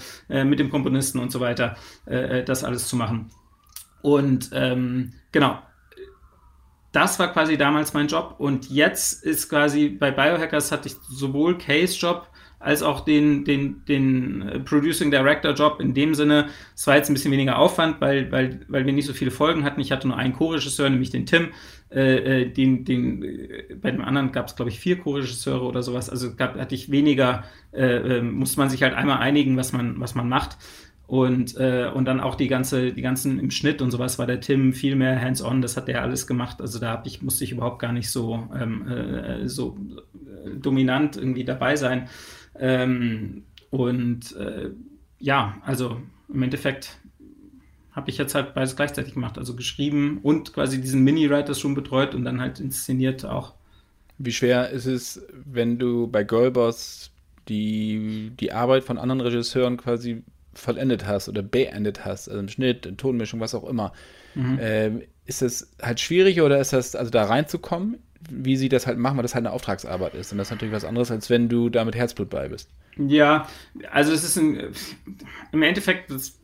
[0.45, 1.77] mit dem Komponisten und so weiter,
[2.07, 3.31] das alles zu machen.
[4.03, 5.59] Und ähm, genau,
[6.95, 11.59] das war quasi damals mein Job und jetzt ist quasi bei Biohackers hatte ich sowohl
[11.59, 12.29] Case-Job
[12.61, 16.49] als auch den, den, den äh, Producing Director Job in dem Sinne.
[16.75, 19.65] Es war jetzt ein bisschen weniger Aufwand, weil, weil, weil wir nicht so viele Folgen
[19.65, 19.81] hatten.
[19.81, 21.49] Ich hatte nur einen Co-Regisseur, nämlich den Tim.
[21.91, 25.83] Äh, äh den, den, äh, bei dem anderen gab es, glaube ich, vier Co-Regisseure oder
[25.83, 26.09] sowas.
[26.09, 30.15] Also gab, hatte ich weniger, äh, musste man sich halt einmal einigen, was man, was
[30.15, 30.57] man macht.
[31.07, 34.41] Und, äh, und dann auch die ganze, die ganzen im Schnitt und sowas war der
[34.41, 36.61] Tim viel mehr hands-on, das hat der alles gemacht.
[36.63, 39.77] Also da ich, musste ich überhaupt gar nicht so, ähm, äh, so
[40.15, 42.09] äh, dominant irgendwie dabei sein.
[42.59, 44.71] Ähm, und äh,
[45.19, 46.01] ja, also
[46.33, 46.99] im Endeffekt
[47.93, 49.39] habe ich jetzt halt beides gleichzeitig gemacht.
[49.39, 53.55] Also geschrieben und quasi diesen Mini-Writers schon betreut und dann halt inszeniert auch.
[54.19, 57.11] Wie schwer ist es, wenn du bei Girlboss
[57.49, 60.23] die, die Arbeit von anderen Regisseuren quasi
[60.55, 63.93] vollendet hast oder beendet hast, also im Schnitt, in Tonmischung, was auch immer,
[64.35, 64.59] mhm.
[64.61, 67.99] ähm, ist es halt schwierig oder ist das, also da reinzukommen,
[68.31, 70.33] wie sie das halt machen, weil das halt eine Auftragsarbeit ist.
[70.33, 72.69] Und das ist natürlich was anderes, als wenn du da mit Herzblut bei bist.
[72.97, 73.49] Ja,
[73.91, 74.73] also es ist ein,
[75.53, 76.39] im Endeffekt, das,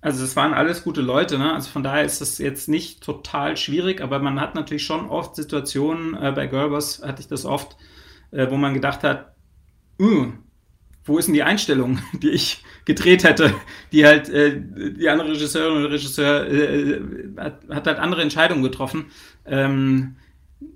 [0.00, 1.54] also es waren alles gute Leute, ne?
[1.54, 5.36] Also von daher ist das jetzt nicht total schwierig, aber man hat natürlich schon oft
[5.36, 7.76] Situationen, äh, bei Girlboss hatte ich das oft,
[8.30, 9.34] äh, wo man gedacht hat,
[10.00, 10.32] uh,
[11.04, 13.54] wo ist denn die Einstellung, die ich gedreht hätte,
[13.92, 17.00] die halt äh, die andere Regisseurin oder Regisseur äh,
[17.36, 19.06] hat, hat, halt andere Entscheidungen getroffen.
[19.46, 20.16] Ähm,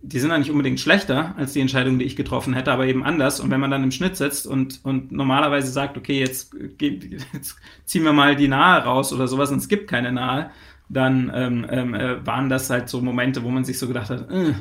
[0.02, 3.04] die sind dann nicht unbedingt schlechter als die Entscheidungen, die ich getroffen hätte, aber eben
[3.04, 3.40] anders.
[3.40, 8.04] Und wenn man dann im Schnitt sitzt und, und normalerweise sagt, okay, jetzt, jetzt ziehen
[8.04, 10.50] wir mal die Nahe raus oder sowas und es gibt keine Nahe,
[10.88, 14.30] dann ähm, ähm, äh, waren das halt so Momente, wo man sich so gedacht hat,
[14.30, 14.54] äh,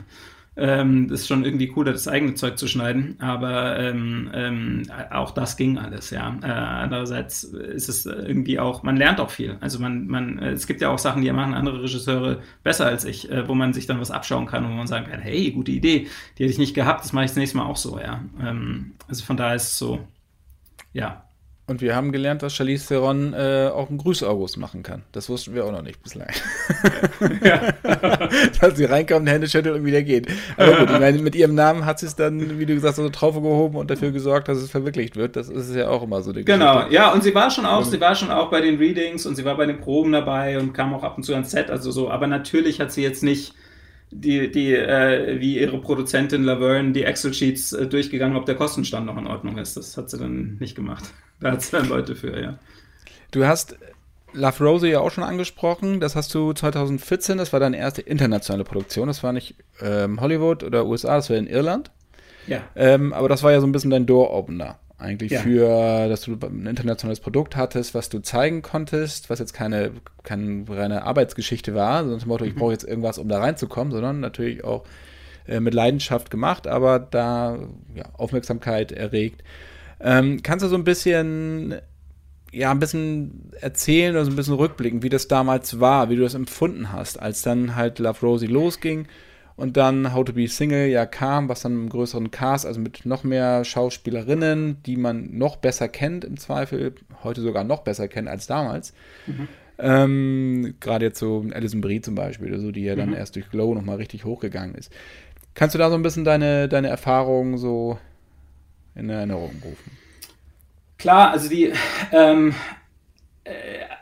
[0.58, 5.56] ähm, ist schon irgendwie cooler, das eigene Zeug zu schneiden, aber ähm, ähm, auch das
[5.56, 6.36] ging alles, ja.
[6.42, 9.58] Äh, andererseits ist es irgendwie auch, man lernt auch viel.
[9.62, 13.30] Also man, man, es gibt ja auch Sachen, die machen andere Regisseure besser als ich,
[13.30, 15.72] äh, wo man sich dann was abschauen kann und wo man sagen kann, hey, gute
[15.72, 18.24] Idee, die hätte ich nicht gehabt, das mache ich das nächste Mal auch so, ja.
[18.42, 20.00] Ähm, also von daher ist es so,
[20.94, 21.27] ja,
[21.68, 25.04] und wir haben gelernt, dass Charlize Theron äh, auch einen Grüß-August machen kann.
[25.12, 26.28] Das wussten wir auch noch nicht bislang.
[27.44, 27.74] Ja.
[28.62, 30.28] dass sie reinkommt, Hände schüttelt und wieder geht.
[30.56, 33.04] Aber gut, ich meine, mit ihrem Namen hat sie es dann, wie du gesagt hast,
[33.04, 35.36] so drauf gehoben und dafür gesorgt, dass es verwirklicht wird.
[35.36, 36.96] Das ist ja auch immer so die Genau, Geschichte.
[36.96, 39.44] ja, und sie war schon auch, sie war schon auch bei den Readings und sie
[39.46, 42.10] war bei den Proben dabei und kam auch ab und zu ans Set, also so,
[42.10, 43.54] aber natürlich hat sie jetzt nicht
[44.12, 49.18] die, die äh, wie ihre Produzentin Laverne die Excel-Sheets äh, durchgegangen, ob der Kostenstand noch
[49.18, 49.78] in Ordnung ist.
[49.78, 51.06] Das hat sie dann nicht gemacht.
[51.40, 52.58] Da hat es dann Leute für, ja.
[53.30, 53.78] Du hast
[54.34, 56.00] Love Rosie ja auch schon angesprochen.
[56.00, 59.08] Das hast du 2014, das war deine erste internationale Produktion.
[59.08, 61.92] Das war nicht ähm, Hollywood oder USA, das war in Irland.
[62.48, 62.62] Ja.
[62.76, 64.80] Ähm, aber das war ja so ein bisschen dein Door-Opener.
[65.00, 65.42] Eigentlich ja.
[65.42, 69.92] für, dass du ein internationales Produkt hattest, was du zeigen konntest, was jetzt keine,
[70.24, 72.50] keine reine Arbeitsgeschichte war, sondern zum Motto, mhm.
[72.50, 74.86] ich brauche jetzt irgendwas, um da reinzukommen, sondern natürlich auch
[75.48, 77.60] äh, mit Leidenschaft gemacht, aber da
[77.94, 79.44] ja, Aufmerksamkeit erregt.
[80.00, 81.76] Ähm, kannst du so ein bisschen,
[82.52, 86.24] ja, ein bisschen erzählen oder so ein bisschen rückblicken, wie das damals war, wie du
[86.24, 89.08] das empfunden hast, als dann halt Love Rosie losging
[89.58, 93.06] und dann How to Be Single ja kam, was dann im größeren Cast, also mit
[93.06, 96.94] noch mehr Schauspielerinnen, die man noch besser kennt im Zweifel,
[97.24, 98.94] heute sogar noch besser kennt als damals.
[99.26, 99.48] Mhm.
[99.80, 103.16] Ähm, Gerade jetzt so Alison Brie zum Beispiel, so, die ja dann mhm.
[103.16, 104.92] erst durch Glow nochmal richtig hochgegangen ist.
[105.56, 107.98] Kannst du da so ein bisschen deine, deine Erfahrungen so
[108.94, 109.92] in Erinnerung rufen.
[111.00, 111.74] Klar, also die,
[112.12, 112.54] ähm,
[113.44, 113.52] äh,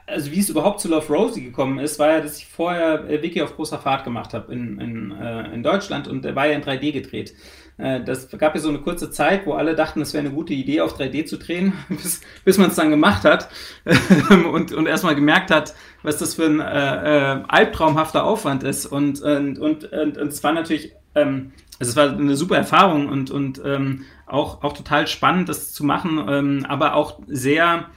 [0.07, 3.21] also wie es überhaupt zu Love Rosie gekommen ist, war ja, dass ich vorher äh,
[3.21, 6.53] Wiki auf großer Fahrt gemacht habe in, in, äh, in Deutschland und der war ja
[6.53, 7.33] in 3D gedreht.
[7.77, 10.53] Äh, das gab ja so eine kurze Zeit, wo alle dachten, es wäre eine gute
[10.53, 13.49] Idee, auf 3D zu drehen, bis, bis man es dann gemacht hat
[14.51, 18.85] und, und erstmal gemerkt hat, was das für ein äh, äh, albtraumhafter Aufwand ist.
[18.85, 23.09] Und, und, und, und, und es war natürlich, ähm, also es war eine super Erfahrung
[23.09, 27.87] und, und ähm, auch, auch total spannend, das zu machen, ähm, aber auch sehr,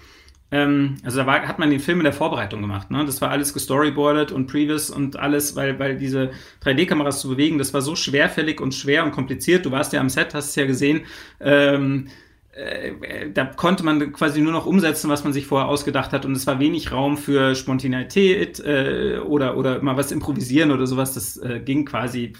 [0.50, 2.90] ähm, also da war, hat man den Film in der Vorbereitung gemacht.
[2.90, 3.04] Ne?
[3.04, 6.30] Das war alles gestoryboardet und previous und alles, weil, weil diese
[6.64, 9.66] 3D-Kameras zu bewegen, das war so schwerfällig und schwer und kompliziert.
[9.66, 11.02] Du warst ja am Set, hast es ja gesehen.
[11.40, 12.06] Ähm,
[12.52, 16.32] äh, da konnte man quasi nur noch umsetzen, was man sich vorher ausgedacht hat und
[16.32, 21.12] es war wenig Raum für Spontaneität äh, oder, oder mal was improvisieren oder sowas.
[21.12, 22.32] Das äh, ging quasi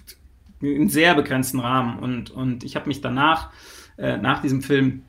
[0.61, 3.51] in sehr begrenzten Rahmen und, und ich habe mich danach
[3.99, 5.03] äh, nach diesem Film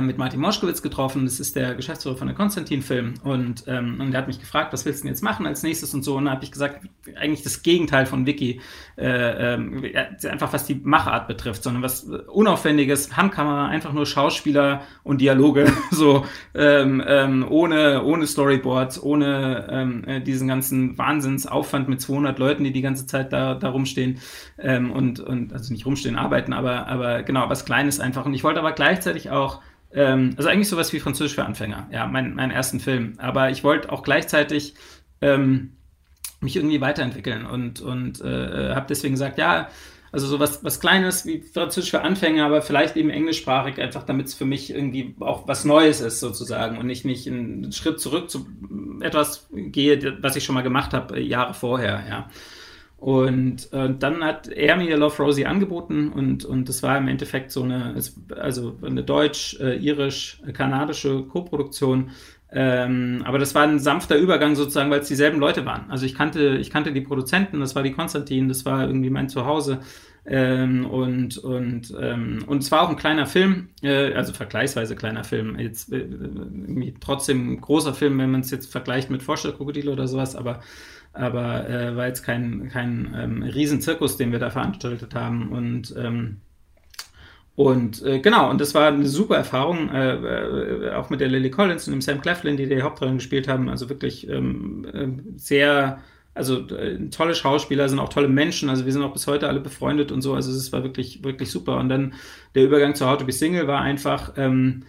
[0.00, 1.26] mit Martin Moschkowitz getroffen.
[1.26, 3.14] Das ist der Geschäftsführer von der Konstantin-Film.
[3.22, 5.92] Und, ähm, und der hat mich gefragt, was willst du denn jetzt machen als nächstes
[5.92, 6.16] und so.
[6.16, 8.60] Und da habe ich gesagt, eigentlich das Gegenteil von Wiki.
[8.96, 15.20] Äh, äh, einfach was die Machart betrifft, sondern was Unaufwendiges, Handkamera, einfach nur Schauspieler und
[15.20, 15.70] Dialoge.
[15.90, 22.64] so ähm, ähm, ohne, ohne Storyboards, ohne ähm, äh, diesen ganzen Wahnsinnsaufwand mit 200 Leuten,
[22.64, 24.18] die die ganze Zeit da, da rumstehen.
[24.58, 28.24] Ähm, und, und also nicht rumstehen, arbeiten, aber, aber genau, was Kleines einfach.
[28.24, 29.60] Und ich wollte aber gleichzeitig auch
[29.94, 33.14] ähm, also eigentlich sowas wie Französisch für Anfänger, ja, mein, meinen ersten Film.
[33.18, 34.74] Aber ich wollte auch gleichzeitig
[35.20, 35.76] ähm,
[36.40, 39.68] mich irgendwie weiterentwickeln und, und äh, habe deswegen gesagt, ja,
[40.12, 44.34] also sowas was Kleines wie Französisch für Anfänger, aber vielleicht eben englischsprachig, einfach damit es
[44.34, 48.46] für mich irgendwie auch was Neues ist sozusagen und ich nicht einen Schritt zurück zu
[49.00, 52.30] etwas gehe, was ich schon mal gemacht habe, Jahre vorher, ja.
[53.04, 57.50] Und äh, dann hat er mir Love Rosie angeboten und, und das war im Endeffekt
[57.50, 57.94] so eine,
[58.34, 62.12] also eine deutsch-irisch-kanadische Koproduktion.
[62.50, 65.90] Ähm, aber das war ein sanfter Übergang sozusagen, weil es dieselben Leute waren.
[65.90, 69.28] Also ich kannte, ich kannte die Produzenten, das war die Konstantin, das war irgendwie mein
[69.28, 69.80] Zuhause.
[70.24, 75.24] Ähm, und, und, ähm, und es war auch ein kleiner Film, äh, also vergleichsweise kleiner
[75.24, 75.58] Film.
[75.58, 80.34] Jetzt äh, irgendwie trotzdem großer Film, wenn man es jetzt vergleicht mit Vorstellkrokodil oder sowas,
[80.34, 80.60] aber
[81.14, 85.50] aber äh, war jetzt kein, kein ähm, Riesenzirkus, den wir da veranstaltet haben.
[85.50, 86.40] Und, ähm,
[87.54, 91.50] und äh, genau, und das war eine super Erfahrung, äh, äh auch mit der Lily
[91.50, 93.68] Collins und dem Sam Cleflin, die die Hauptrollen gespielt haben.
[93.68, 96.00] Also wirklich ähm, äh, sehr,
[96.34, 98.68] also äh, tolle Schauspieler, sind auch tolle Menschen.
[98.68, 100.34] Also wir sind auch bis heute alle befreundet und so.
[100.34, 101.78] Also es war wirklich, wirklich super.
[101.78, 102.14] Und dann
[102.56, 104.32] der Übergang zu How to Be Single war einfach.
[104.36, 104.84] Ähm, ähm,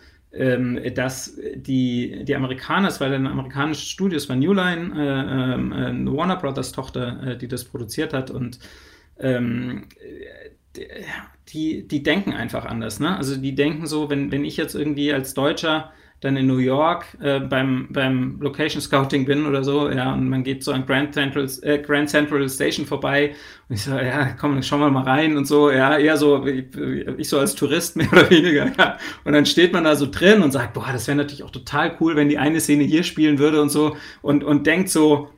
[0.93, 5.71] dass die, die Amerikaner, es war ein amerikanisches Studio, es war New Line, äh, ähm,
[5.71, 8.59] äh, eine Warner Brothers Tochter, äh, die das produziert hat und
[9.17, 9.85] ähm,
[11.47, 12.99] die, die denken einfach anders.
[12.99, 13.15] Ne?
[13.15, 17.05] Also die denken so, wenn, wenn ich jetzt irgendwie als Deutscher dann in New York
[17.21, 21.13] äh, beim, beim Location Scouting bin oder so, ja, und man geht so an Grand
[21.13, 23.35] Central, äh, Grand Central Station vorbei
[23.69, 26.65] und ich so, ja, komm, schauen wir mal rein und so, ja, eher so, ich,
[27.17, 28.97] ich so als Tourist mehr oder weniger, ja.
[29.23, 31.95] Und dann steht man da so drin und sagt, boah, das wäre natürlich auch total
[31.99, 35.29] cool, wenn die eine Szene hier spielen würde und so und, und denkt so,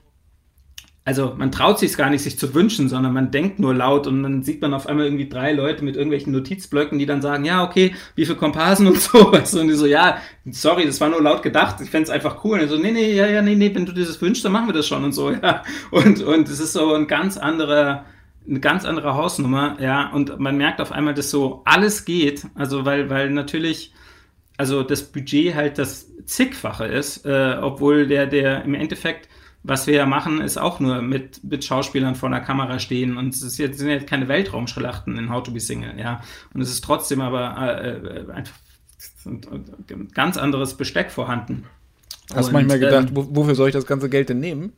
[1.08, 4.24] also man traut sich gar nicht, sich zu wünschen, sondern man denkt nur laut und
[4.24, 7.64] dann sieht man auf einmal irgendwie drei Leute mit irgendwelchen Notizblöcken, die dann sagen, ja,
[7.64, 9.32] okay, wie viele Komparsen und so.
[9.32, 10.18] Und die so, ja,
[10.52, 12.60] sorry, das war nur laut gedacht, ich fände es einfach cool.
[12.60, 14.68] Und so, nee, nee, ja, ja, nee, nee, wenn du dir das wünschst, dann machen
[14.68, 15.64] wir das schon und so, ja.
[15.92, 18.04] Und, und es ist so ein ganz anderer,
[18.46, 20.12] eine ganz andere Hausnummer, ja.
[20.12, 23.94] Und man merkt auf einmal, dass so alles geht, also weil, weil natürlich,
[24.58, 29.30] also das Budget halt das zigfache ist, äh, obwohl der, der im Endeffekt
[29.64, 33.34] was wir ja machen, ist auch nur mit, mit Schauspielern vor der Kamera stehen und
[33.34, 36.22] es ist jetzt, sind jetzt keine Weltraumschlachten in How to Be Single, ja.
[36.54, 38.56] Und es ist trotzdem aber äh, äh einfach
[39.26, 41.66] ein ganz anderes Besteck vorhanden.
[42.34, 44.74] Hast du manchmal gedacht, ähm, wofür soll ich das ganze Geld denn nehmen?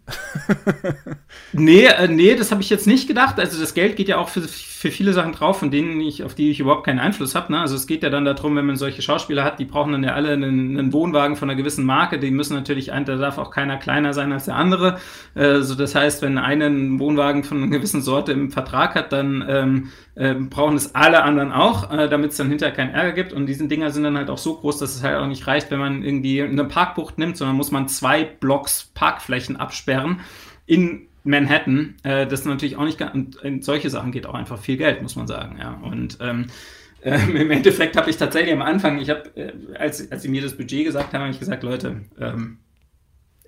[1.52, 3.39] nee, äh, nee, das habe ich jetzt nicht gedacht.
[3.39, 4.42] Also das Geld geht ja auch für,
[4.80, 7.52] für viele Sachen drauf, von denen ich, auf die ich überhaupt keinen Einfluss habe.
[7.52, 7.60] Ne?
[7.60, 10.13] Also es geht ja dann darum, wenn man solche Schauspieler hat, die brauchen dann ja
[10.13, 12.18] alle einen, einen Wohnwagen von einer gewissen Marke.
[12.18, 14.98] Die müssen natürlich, ein, da darf auch keiner kleiner sein als der andere.
[15.36, 19.12] Äh, so das heißt, wenn einer einen Wohnwagen von einer gewissen Sorte im Vertrag hat,
[19.12, 23.12] dann ähm, äh, brauchen es alle anderen auch, äh, damit es dann hinterher keinen Ärger
[23.12, 23.34] gibt.
[23.34, 25.72] Und diese Dinger sind dann halt auch so groß, dass es halt auch nicht reicht,
[25.72, 30.22] wenn man irgendwie eine Parkbucht nimmt, sondern muss man zwei Blocks Parkflächen absperren
[30.65, 31.96] in Manhattan.
[32.04, 35.02] Äh, das ist natürlich auch nicht, und in solche Sachen geht auch einfach viel Geld,
[35.02, 35.58] muss man sagen.
[35.60, 35.80] Ja.
[35.84, 36.48] Und ähm,
[37.04, 40.42] ähm, im Endeffekt habe ich tatsächlich am Anfang, ich habe, äh, als, als sie mir
[40.42, 42.58] das Budget gesagt haben, habe ich gesagt, Leute, ähm,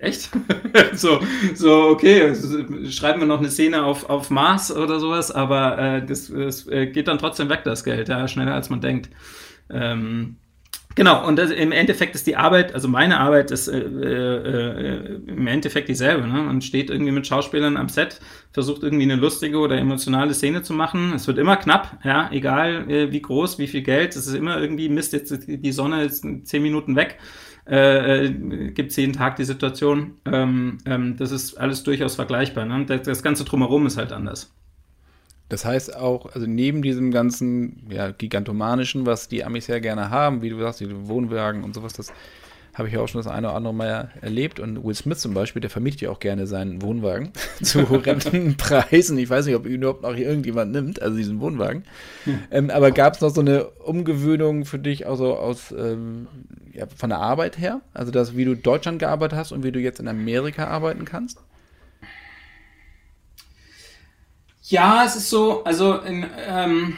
[0.02, 0.30] Echt?
[0.94, 1.20] so,
[1.54, 2.34] so, okay,
[2.90, 6.88] schreiben wir noch eine Szene auf, auf Mars oder sowas, aber äh, das, das äh,
[6.88, 9.10] geht dann trotzdem weg, das Geld, ja, schneller als man denkt.
[9.70, 10.38] Ähm,
[10.94, 15.46] Genau, und das, im Endeffekt ist die Arbeit, also meine Arbeit ist äh, äh, im
[15.46, 16.26] Endeffekt dieselbe.
[16.26, 16.42] Ne?
[16.42, 18.20] Man steht irgendwie mit Schauspielern am Set,
[18.52, 21.12] versucht irgendwie eine lustige oder emotionale Szene zu machen.
[21.14, 24.16] Es wird immer knapp, ja, egal äh, wie groß, wie viel Geld.
[24.16, 27.18] Es ist immer irgendwie, Mist, jetzt die Sonne ist zehn Minuten weg
[27.68, 30.16] äh, äh gibt es jeden Tag die Situation.
[30.24, 32.64] Ähm, ähm, das ist alles durchaus vergleichbar.
[32.64, 32.84] Ne?
[32.86, 34.52] Das, das Ganze drumherum ist halt anders.
[35.52, 40.40] Das heißt auch, also neben diesem ganzen ja, gigantomanischen, was die Amis ja gerne haben,
[40.40, 42.10] wie du sagst, die Wohnwagen und sowas, das
[42.72, 44.60] habe ich auch schon das eine oder andere Mal erlebt.
[44.60, 49.18] Und Will Smith zum Beispiel, der vermietet ja auch gerne seinen Wohnwagen zu horrenden Preisen.
[49.18, 51.84] Ich weiß nicht, ob ihn überhaupt noch irgendjemand nimmt, also diesen Wohnwagen.
[52.24, 52.38] Hm.
[52.50, 56.28] Ähm, aber gab es noch so eine Umgewöhnung für dich, also aus ähm,
[56.72, 57.82] ja, von der Arbeit her?
[57.92, 61.04] Also das, wie du in Deutschland gearbeitet hast und wie du jetzt in Amerika arbeiten
[61.04, 61.40] kannst?
[64.62, 66.96] Ja, es ist so, also in, ähm,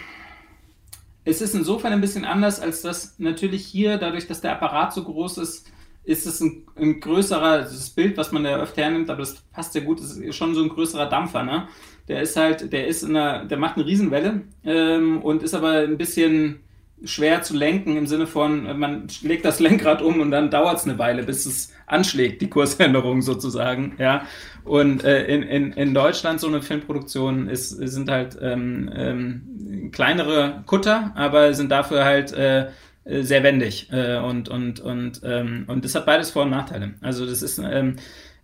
[1.24, 5.04] es ist insofern ein bisschen anders, als dass natürlich hier, dadurch, dass der Apparat so
[5.04, 5.66] groß ist,
[6.04, 9.74] ist es ein, ein größerer, das Bild, was man da öfter hernimmt, aber das passt
[9.74, 11.68] ja gut, ist schon so ein größerer Dampfer, ne?
[12.08, 15.78] Der ist halt, der ist in einer, der macht eine Riesenwelle ähm, und ist aber
[15.78, 16.60] ein bisschen
[17.04, 20.84] schwer zu lenken im Sinne von, man legt das Lenkrad um und dann dauert es
[20.84, 24.26] eine Weile, bis es anschlägt, die Kursänderung sozusagen, ja.
[24.64, 30.62] Und äh, in, in, in Deutschland so eine Filmproduktion ist, sind halt ähm, ähm, kleinere
[30.66, 32.68] Kutter, aber sind dafür halt äh,
[33.04, 36.94] sehr wendig äh, und, und, und, ähm, und das hat beides Vor- und Nachteile.
[37.02, 37.96] Also das ist ähm,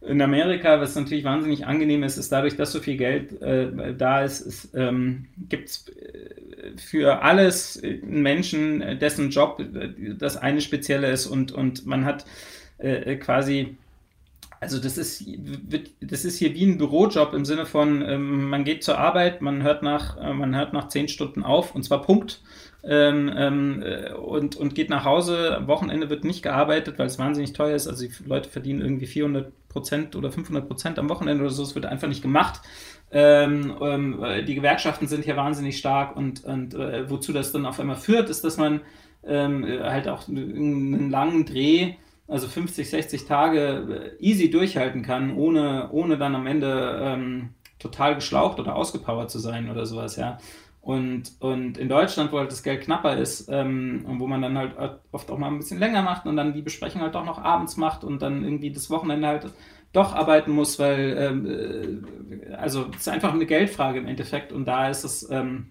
[0.03, 4.23] in Amerika, was natürlich wahnsinnig angenehm ist, ist dadurch, dass so viel Geld äh, da
[4.23, 6.40] ist, ist ähm, gibt es äh,
[6.77, 12.25] für alles einen Menschen, dessen Job äh, das eine spezielle ist und, und man hat
[12.79, 13.77] äh, quasi
[14.61, 15.25] also das ist,
[16.03, 19.63] das ist hier wie ein Bürojob im Sinne von, ähm, man geht zur Arbeit, man
[19.63, 22.43] hört nach, äh, man hört nach zehn Stunden auf und zwar Punkt.
[22.83, 25.55] Ähm, ähm, äh, und, und geht nach Hause.
[25.57, 27.87] Am Wochenende wird nicht gearbeitet, weil es wahnsinnig teuer ist.
[27.87, 31.63] Also die Leute verdienen irgendwie 400 Prozent oder 500 Prozent am Wochenende oder so.
[31.63, 32.61] Es wird einfach nicht gemacht.
[33.13, 37.81] Ähm, ähm, die Gewerkschaften sind hier wahnsinnig stark und, und äh, wozu das dann auf
[37.81, 38.83] einmal führt, ist, dass man
[39.25, 41.95] ähm, halt auch einen langen Dreh
[42.31, 48.15] also 50, 60 Tage äh, easy durchhalten kann, ohne, ohne dann am Ende ähm, total
[48.15, 50.39] geschlaucht oder ausgepowert zu sein oder sowas, ja.
[50.81, 54.57] Und, und in Deutschland, wo halt das Geld knapper ist ähm, und wo man dann
[54.57, 54.75] halt
[55.13, 57.77] oft auch mal ein bisschen länger macht und dann die Besprechung halt auch noch abends
[57.77, 59.47] macht und dann irgendwie das Wochenende halt
[59.93, 62.05] doch arbeiten muss, weil ähm,
[62.43, 65.69] äh, also es ist einfach eine Geldfrage im Endeffekt und da ist es, ähm,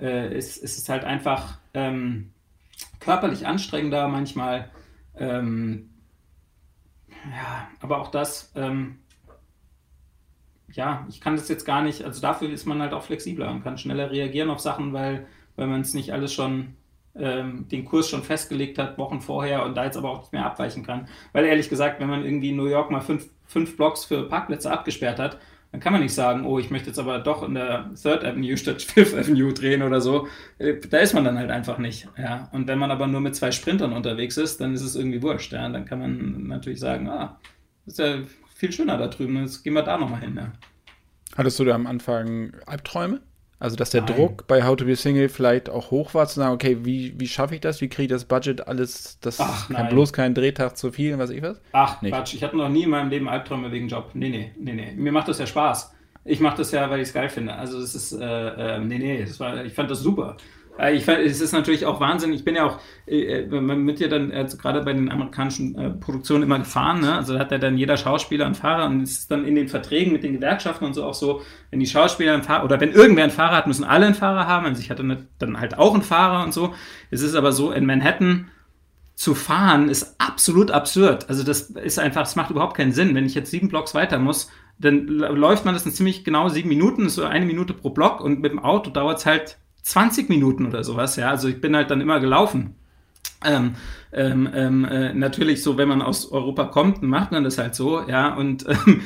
[0.00, 2.32] äh, ist, ist es halt einfach ähm,
[3.00, 4.70] körperlich anstrengender manchmal.
[5.16, 5.90] Ähm,
[7.30, 8.98] ja, aber auch das, ähm,
[10.70, 13.64] ja, ich kann das jetzt gar nicht, also dafür ist man halt auch flexibler und
[13.64, 16.75] kann schneller reagieren auf Sachen, weil, weil man es nicht alles schon
[17.18, 20.46] ähm, den Kurs schon festgelegt hat, Wochen vorher und da jetzt aber auch nicht mehr
[20.46, 21.08] abweichen kann.
[21.32, 24.70] Weil ehrlich gesagt, wenn man irgendwie in New York mal fünf, fünf Blocks für Parkplätze
[24.70, 25.38] abgesperrt hat,
[25.72, 28.56] dann kann man nicht sagen, oh, ich möchte jetzt aber doch in der Third Avenue
[28.56, 30.28] statt Fifth Avenue drehen oder so.
[30.58, 32.08] Äh, da ist man dann halt einfach nicht.
[32.16, 32.48] Ja.
[32.52, 35.52] Und wenn man aber nur mit zwei Sprintern unterwegs ist, dann ist es irgendwie wurscht.
[35.52, 35.68] Ja.
[35.68, 37.38] Dann kann man natürlich sagen, ah,
[37.84, 38.18] ist ja
[38.54, 40.36] viel schöner da drüben, jetzt gehen wir da nochmal hin.
[40.36, 40.52] Ja.
[41.36, 43.20] Hattest du da am Anfang Albträume?
[43.58, 44.14] Also, dass der Nein.
[44.14, 47.26] Druck bei How to Be Single vielleicht auch hoch war, zu sagen, okay, wie, wie
[47.26, 47.80] schaffe ich das?
[47.80, 49.18] Wie kriege ich das Budget alles?
[49.20, 51.60] Das Ach, kann bloß kein Drehtag zu viel, was ich was?
[51.72, 52.12] Ach, Nicht.
[52.12, 52.34] Quatsch.
[52.34, 54.10] Ich hatte noch nie in meinem Leben Albträume wegen Job.
[54.12, 54.92] Nee, nee, nee, nee.
[54.94, 55.94] Mir macht das ja Spaß.
[56.24, 57.54] Ich mache das ja, weil ich es geil finde.
[57.54, 58.24] Also, es ist, äh,
[58.76, 60.36] äh, nee, nee, das war, ich fand das super.
[60.78, 62.32] Äh, ich fand, es ist natürlich auch Wahnsinn.
[62.32, 65.90] Ich bin ja auch äh, äh mit dir dann also gerade bei den amerikanischen äh,
[65.90, 67.00] Produktionen immer gefahren.
[67.00, 67.14] Ne?
[67.14, 69.68] Also da hat ja dann jeder Schauspieler einen Fahrer und es ist dann in den
[69.68, 72.92] Verträgen mit den Gewerkschaften und so auch so, wenn die Schauspieler einen Fahrer oder wenn
[72.92, 74.66] irgendwer einen Fahrer hat, müssen alle einen Fahrer haben.
[74.66, 75.04] Also ich hatte
[75.38, 76.74] dann halt auch einen Fahrer und so.
[77.10, 78.50] Es ist aber so in Manhattan
[79.16, 81.28] zu fahren ist absolut absurd.
[81.30, 83.14] Also das ist einfach, es macht überhaupt keinen Sinn.
[83.14, 86.68] Wenn ich jetzt sieben Blocks weiter muss, dann läuft man das in ziemlich genau sieben
[86.68, 89.56] Minuten, so eine Minute pro Block und mit dem Auto dauert es halt
[89.86, 91.30] 20 Minuten oder sowas, ja.
[91.30, 92.74] Also ich bin halt dann immer gelaufen.
[93.44, 93.76] Ähm,
[94.12, 98.02] ähm, ähm, äh, natürlich so, wenn man aus Europa kommt, macht man das halt so,
[98.02, 98.34] ja.
[98.34, 99.02] Und, ähm,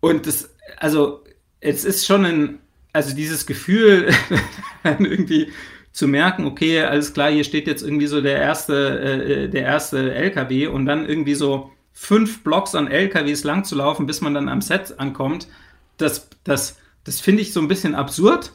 [0.00, 1.22] und das, also
[1.60, 2.58] es ist schon ein,
[2.92, 4.10] also dieses Gefühl,
[4.84, 5.52] irgendwie
[5.92, 10.12] zu merken, okay, alles klar, hier steht jetzt irgendwie so der erste, äh, der erste
[10.12, 14.48] LKW und dann irgendwie so fünf Blocks an LKWs lang zu laufen, bis man dann
[14.48, 15.46] am Set ankommt,
[15.96, 18.50] das, das, das finde ich so ein bisschen absurd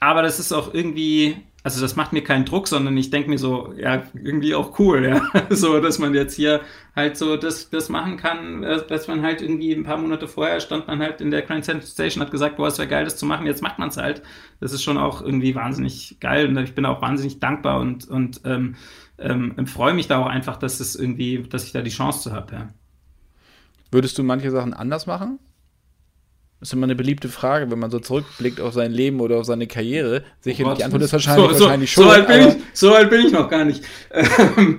[0.00, 3.38] aber das ist auch irgendwie, also das macht mir keinen Druck, sondern ich denke mir
[3.38, 5.20] so, ja, irgendwie auch cool, ja.
[5.50, 6.60] So, dass man jetzt hier
[6.94, 10.60] halt so das, das machen kann, äh, dass man halt irgendwie ein paar Monate vorher
[10.60, 13.16] stand man halt in der Grand Central Station, hat gesagt, boah, es wäre geil, das
[13.16, 14.22] zu machen, jetzt macht man es halt.
[14.60, 18.42] Das ist schon auch irgendwie wahnsinnig geil und ich bin auch wahnsinnig dankbar und, und
[18.44, 18.76] ähm,
[19.18, 22.32] ähm, freue mich da auch einfach, dass es irgendwie, dass ich da die Chance zu
[22.32, 22.68] habe, ja.
[23.90, 25.38] Würdest du manche Sachen anders machen?
[26.58, 29.44] Das ist immer eine beliebte Frage, wenn man so zurückblickt auf sein Leben oder auf
[29.44, 30.22] seine Karriere.
[30.40, 32.10] Sicher, oh die Antwort ist wahrscheinlich, so, wahrscheinlich so, schon.
[32.10, 33.84] So alt, bin ich, so alt bin ich noch gar nicht.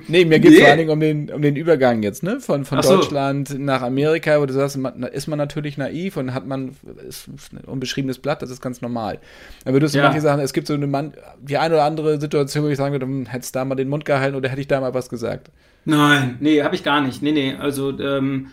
[0.07, 0.61] nee, mir geht es nee.
[0.61, 2.39] vor allen Dingen um den, um den Übergang jetzt, ne?
[2.39, 3.57] Von, von Deutschland so.
[3.59, 4.75] nach Amerika, wo du sagst,
[5.11, 6.75] ist man natürlich naiv und hat man
[7.07, 9.19] ist ein unbeschriebenes Blatt, das ist ganz normal.
[9.63, 10.05] Aber würdest du ja.
[10.05, 12.93] manche sagen, es gibt so eine Mann, die eine oder andere Situation, wo ich sagen
[12.93, 15.09] würde, hm, hättest du da mal den Mund gehalten oder hätte ich da mal was
[15.09, 15.51] gesagt?
[15.85, 17.21] Nein, nee, habe ich gar nicht.
[17.21, 18.47] Nee, nee, also, ähm,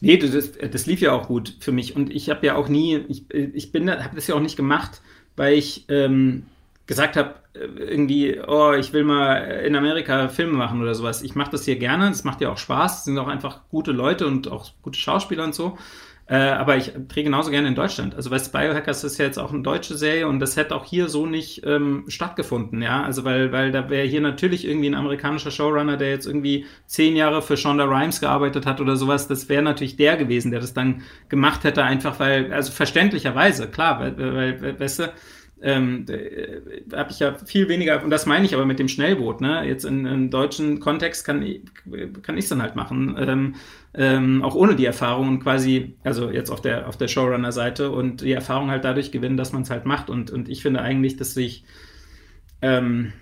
[0.00, 1.94] Nee, das, das lief ja auch gut für mich.
[1.94, 5.02] Und ich habe ja auch nie, ich, ich bin, habe das ja auch nicht gemacht,
[5.36, 6.46] weil ich ähm,
[6.86, 11.22] gesagt habe, äh, irgendwie, oh, ich will mal in Amerika Filme machen oder sowas.
[11.22, 13.92] Ich mache das hier gerne, es macht ja auch Spaß, es sind auch einfach gute
[13.92, 15.76] Leute und auch gute Schauspieler und so.
[16.30, 18.14] Äh, aber ich drehe genauso gerne in Deutschland.
[18.14, 21.08] Also weißt Biohackers ist ja jetzt auch eine deutsche Serie und das hätte auch hier
[21.08, 23.02] so nicht ähm, stattgefunden, ja.
[23.02, 27.16] Also weil, weil da wäre hier natürlich irgendwie ein amerikanischer Showrunner, der jetzt irgendwie zehn
[27.16, 30.72] Jahre für Shonda Rhimes gearbeitet hat oder sowas, das wäre natürlich der gewesen, der das
[30.72, 35.12] dann gemacht hätte, einfach weil, also verständlicherweise, klar, weil, weil weißt du,
[35.62, 36.60] ähm, äh,
[36.94, 39.66] habe ich ja viel weniger, und das meine ich aber mit dem Schnellboot, ne?
[39.66, 41.44] Jetzt in, im deutschen Kontext kann,
[42.22, 43.54] kann ich es dann halt machen, ähm,
[43.92, 48.22] ähm, auch ohne die Erfahrung und quasi, also jetzt auf der, auf der Showrunner-Seite und
[48.22, 50.08] die Erfahrung halt dadurch gewinnen, dass man es halt macht.
[50.08, 51.64] Und, und ich finde eigentlich, dass sich,
[52.62, 53.12] ähm,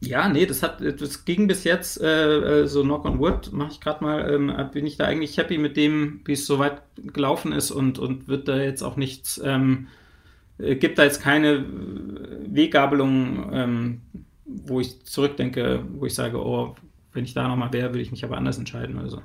[0.00, 3.70] ja, nee, das hat, das ging bis jetzt, äh, äh so Knock on Wood, mache
[3.72, 7.52] ich gerade mal, ähm, bin ich da eigentlich happy mit dem, wie es soweit gelaufen
[7.52, 10.03] ist und, und wird da jetzt auch nichts, ähm, äh,
[10.58, 11.64] gibt da jetzt keine
[12.46, 14.00] Weggabelung, ähm,
[14.44, 16.74] wo ich zurückdenke, wo ich sage, oh,
[17.12, 19.22] wenn ich da nochmal wäre, würde ich mich aber anders entscheiden oder so.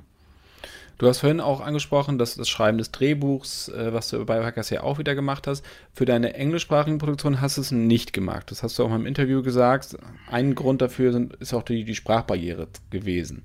[0.99, 4.69] Du hast vorhin auch angesprochen, dass das Schreiben des Drehbuchs, äh, was du bei Biohackers
[4.69, 5.63] ja auch wieder gemacht hast,
[5.93, 8.51] für deine englischsprachigen Produktionen hast du es nicht gemacht.
[8.51, 9.95] Das hast du auch mal im Interview gesagt.
[10.29, 13.43] Ein Grund dafür sind, ist auch die, die Sprachbarriere gewesen.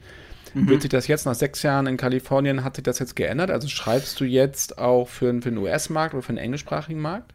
[0.52, 0.68] Mhm.
[0.68, 3.52] Wird sich das jetzt nach sechs Jahren in Kalifornien, hat sich das jetzt geändert?
[3.52, 7.34] Also schreibst du jetzt auch für, für den US-Markt oder für den englischsprachigen Markt?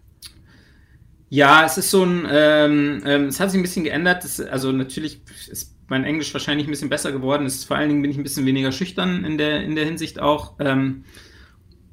[1.29, 4.23] Ja, es ist so ein, ähm, ähm, es hat sich ein bisschen geändert.
[4.23, 7.45] Das, also natürlich ist mein Englisch wahrscheinlich ein bisschen besser geworden.
[7.45, 9.85] Es ist, vor allen Dingen bin ich ein bisschen weniger schüchtern in der, in der
[9.85, 10.53] Hinsicht auch.
[10.59, 11.03] Ähm,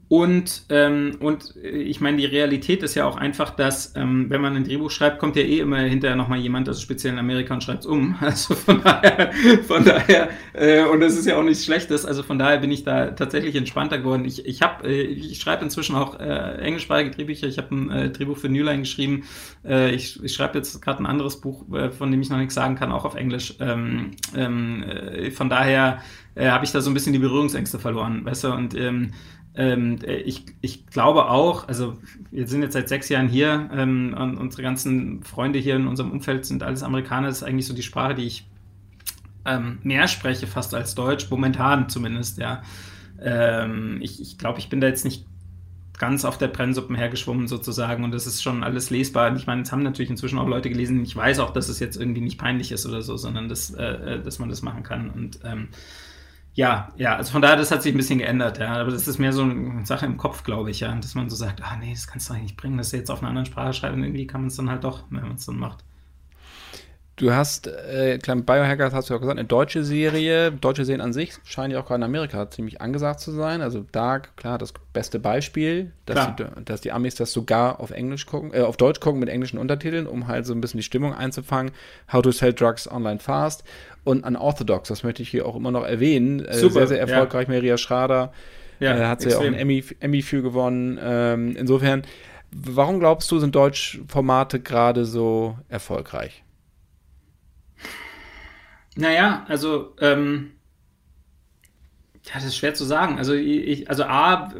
[0.09, 4.41] und, ähm, und äh, ich meine, die Realität ist ja auch einfach, dass, ähm, wenn
[4.41, 7.55] man ein Drehbuch schreibt, kommt ja eh immer hinterher nochmal jemand, also speziell in Amerika,
[7.55, 8.15] und schreibt es um.
[8.27, 9.33] Also von daher,
[9.67, 12.85] von daher, äh, und das ist ja auch nichts Schlechtes, also von daher bin ich
[12.85, 14.25] da tatsächlich entspannter geworden.
[14.25, 17.49] Ich, ich, hab, äh, ich schreibe inzwischen auch äh, englischsprachige Drehbücher.
[17.49, 19.25] Ich habe ein äh, Drehbuch für Newline geschrieben.
[19.65, 22.55] Äh, ich ich schreibe jetzt gerade ein anderes Buch, äh, von dem ich noch nichts
[22.55, 23.55] sagen kann, auch auf Englisch.
[23.61, 26.01] Ähm, ähm, äh, von daher,
[26.37, 28.53] äh, habe ich da so ein bisschen die Berührungsängste verloren, weißt du?
[28.53, 29.13] Und ähm,
[29.57, 31.97] ähm, ich, ich glaube auch, also
[32.31, 36.13] wir sind jetzt seit sechs Jahren hier ähm, und unsere ganzen Freunde hier in unserem
[36.13, 37.29] Umfeld sind alles Amerikaner.
[37.29, 38.47] Das ist eigentlich so die Sprache, die ich
[39.47, 42.63] ähm, mehr spreche, fast als Deutsch, momentan zumindest, ja.
[43.19, 45.25] Ähm, ich, ich glaube, ich bin da jetzt nicht
[45.99, 49.35] ganz auf der Brennsuppen hergeschwommen sozusagen und das ist schon alles lesbar.
[49.37, 51.03] Ich meine, es haben natürlich inzwischen auch Leute gelesen.
[51.03, 53.83] Ich weiß auch, dass es jetzt irgendwie nicht peinlich ist oder so, sondern dass, äh,
[53.83, 55.69] äh dass man das machen kann und ähm,
[56.57, 58.75] ja, ja, also von daher, das hat sich ein bisschen geändert, ja.
[58.77, 60.95] Aber das ist mehr so eine Sache im Kopf, glaube ich, ja.
[60.95, 63.11] Dass man so sagt, ah nee, das kannst du eigentlich nicht bringen, dass du jetzt
[63.11, 65.35] auf einer anderen Sprache schreibst und irgendwie kann man es dann halt doch, wenn man
[65.37, 65.85] es dann macht.
[67.17, 70.53] Du hast, äh, klar, Biohackers hast du ja gesagt, eine deutsche Serie.
[70.53, 73.63] Deutsche Serien an sich scheinen ja auch gerade in Amerika ziemlich angesagt zu sein.
[73.63, 78.27] Also Dark, klar, das beste Beispiel, dass, die, dass die Amis das sogar auf Englisch
[78.27, 81.15] gucken, äh, auf Deutsch gucken mit englischen Untertiteln, um halt so ein bisschen die Stimmung
[81.15, 81.73] einzufangen.
[82.13, 83.65] How to Sell Drugs Online Fast
[84.05, 86.45] und Unorthodox, das möchte ich hier auch immer noch erwähnen.
[86.45, 87.49] Äh, Super, sehr, sehr erfolgreich.
[87.49, 87.55] Ja.
[87.55, 88.33] Maria Schrader
[88.79, 90.99] ja, äh, hat sie ja auch einen Emmy, Emmy für gewonnen.
[91.03, 92.03] Ähm, insofern,
[92.53, 96.43] warum glaubst du, sind Deutschformate gerade so erfolgreich?
[98.97, 100.53] Naja, also, ähm,
[102.25, 103.19] ja, das ist schwer zu sagen.
[103.19, 104.53] Also, ich, also A,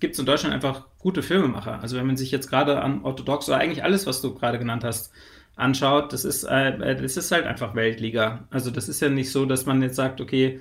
[0.00, 1.80] gibt es in Deutschland einfach gute Filmemacher.
[1.80, 4.82] Also, wenn man sich jetzt gerade an Orthodox oder eigentlich alles, was du gerade genannt
[4.82, 5.12] hast,
[5.56, 8.46] anschaut, das ist, äh, das ist halt einfach Weltliga.
[8.50, 10.60] Also, das ist ja nicht so, dass man jetzt sagt, okay,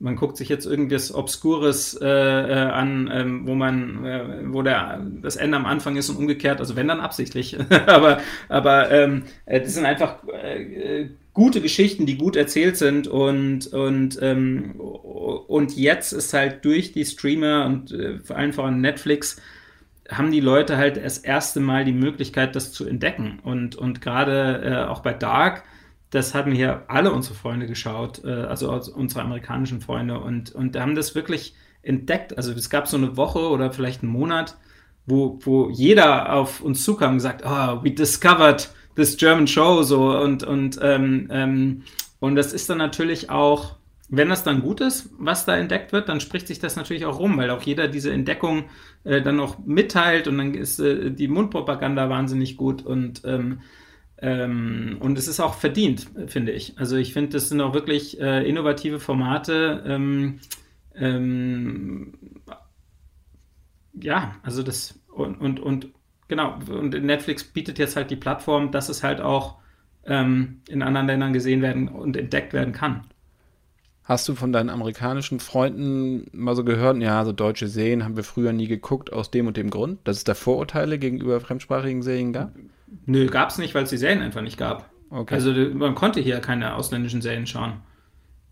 [0.00, 5.04] man guckt sich jetzt irgendwas Obskures äh, äh, an, ähm, wo man, äh, wo der,
[5.22, 7.56] das Ende am Anfang ist und umgekehrt, also wenn dann absichtlich.
[7.86, 13.68] aber aber ähm, äh, das sind einfach äh, gute Geschichten, die gut erzählt sind und,
[13.68, 19.40] und, ähm, und jetzt ist halt durch die Streamer und äh, vor allem voran Netflix
[20.08, 23.40] haben die Leute halt das erste Mal die Möglichkeit, das zu entdecken.
[23.42, 25.64] Und, und gerade äh, auch bei Dark,
[26.10, 30.94] das haben hier alle unsere Freunde geschaut, äh, also unsere amerikanischen Freunde, und, und haben
[30.94, 32.36] das wirklich entdeckt.
[32.36, 34.56] Also es gab so eine Woche oder vielleicht einen Monat,
[35.06, 40.18] wo, wo jeder auf uns zukam und gesagt, oh, we discovered this German Show so
[40.18, 41.82] und und ähm, ähm,
[42.20, 43.76] und das ist dann natürlich auch,
[44.08, 47.18] wenn das dann gut ist, was da entdeckt wird, dann spricht sich das natürlich auch
[47.18, 48.64] rum, weil auch jeder diese Entdeckung
[49.04, 53.60] äh, dann auch mitteilt und dann ist äh, die Mundpropaganda wahnsinnig gut und ähm,
[54.20, 56.78] ähm, und es ist auch verdient, finde ich.
[56.78, 59.82] Also ich finde, das sind auch wirklich äh, innovative Formate.
[59.86, 60.40] Ähm,
[60.94, 62.14] ähm,
[64.00, 65.88] ja, also das und, und, und
[66.28, 69.56] Genau, und Netflix bietet jetzt halt die Plattform, dass es halt auch
[70.04, 73.06] ähm, in anderen Ländern gesehen werden und entdeckt werden kann.
[74.04, 78.24] Hast du von deinen amerikanischen Freunden mal so gehört, ja, so deutsche Serien haben wir
[78.24, 82.32] früher nie geguckt, aus dem und dem Grund, dass es da Vorurteile gegenüber fremdsprachigen Serien
[82.32, 82.52] gab?
[83.06, 84.90] Nö, gab es nicht, weil es die Serien einfach nicht gab.
[85.10, 85.34] Okay.
[85.34, 87.80] Also man konnte hier keine ausländischen Serien schauen.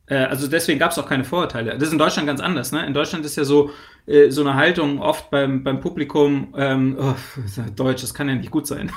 [0.06, 1.72] Äh, also deswegen gab es auch keine Vorurteile.
[1.74, 2.72] Das ist in Deutschland ganz anders.
[2.72, 2.86] Ne?
[2.86, 3.70] In Deutschland ist ja so,
[4.06, 7.14] äh, so eine Haltung oft beim, beim Publikum, ähm, oh,
[7.76, 8.90] Deutsch, das kann ja nicht gut sein.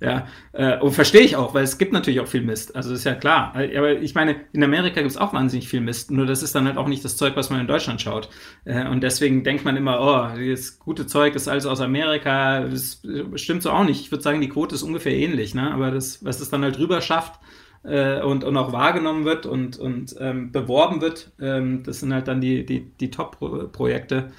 [0.00, 2.74] Ja, äh, und verstehe ich auch, weil es gibt natürlich auch viel Mist.
[2.74, 3.52] Also ist ja klar.
[3.54, 6.10] Aber ich meine, in Amerika gibt es auch wahnsinnig viel Mist.
[6.10, 8.30] Nur das ist dann halt auch nicht das Zeug, was man in Deutschland schaut.
[8.64, 12.60] Äh, und deswegen denkt man immer, oh, das gute Zeug ist alles aus Amerika.
[12.60, 13.02] Das
[13.34, 14.00] stimmt so auch nicht.
[14.00, 15.54] Ich würde sagen, die Quote ist ungefähr ähnlich.
[15.54, 15.70] Ne?
[15.70, 17.38] Aber das, was es dann halt rüber schafft,
[17.82, 21.32] äh, und, und auch wahrgenommen wird und, und ähm, beworben wird.
[21.40, 24.32] Ähm, das sind halt dann die, die, die Top-Projekte.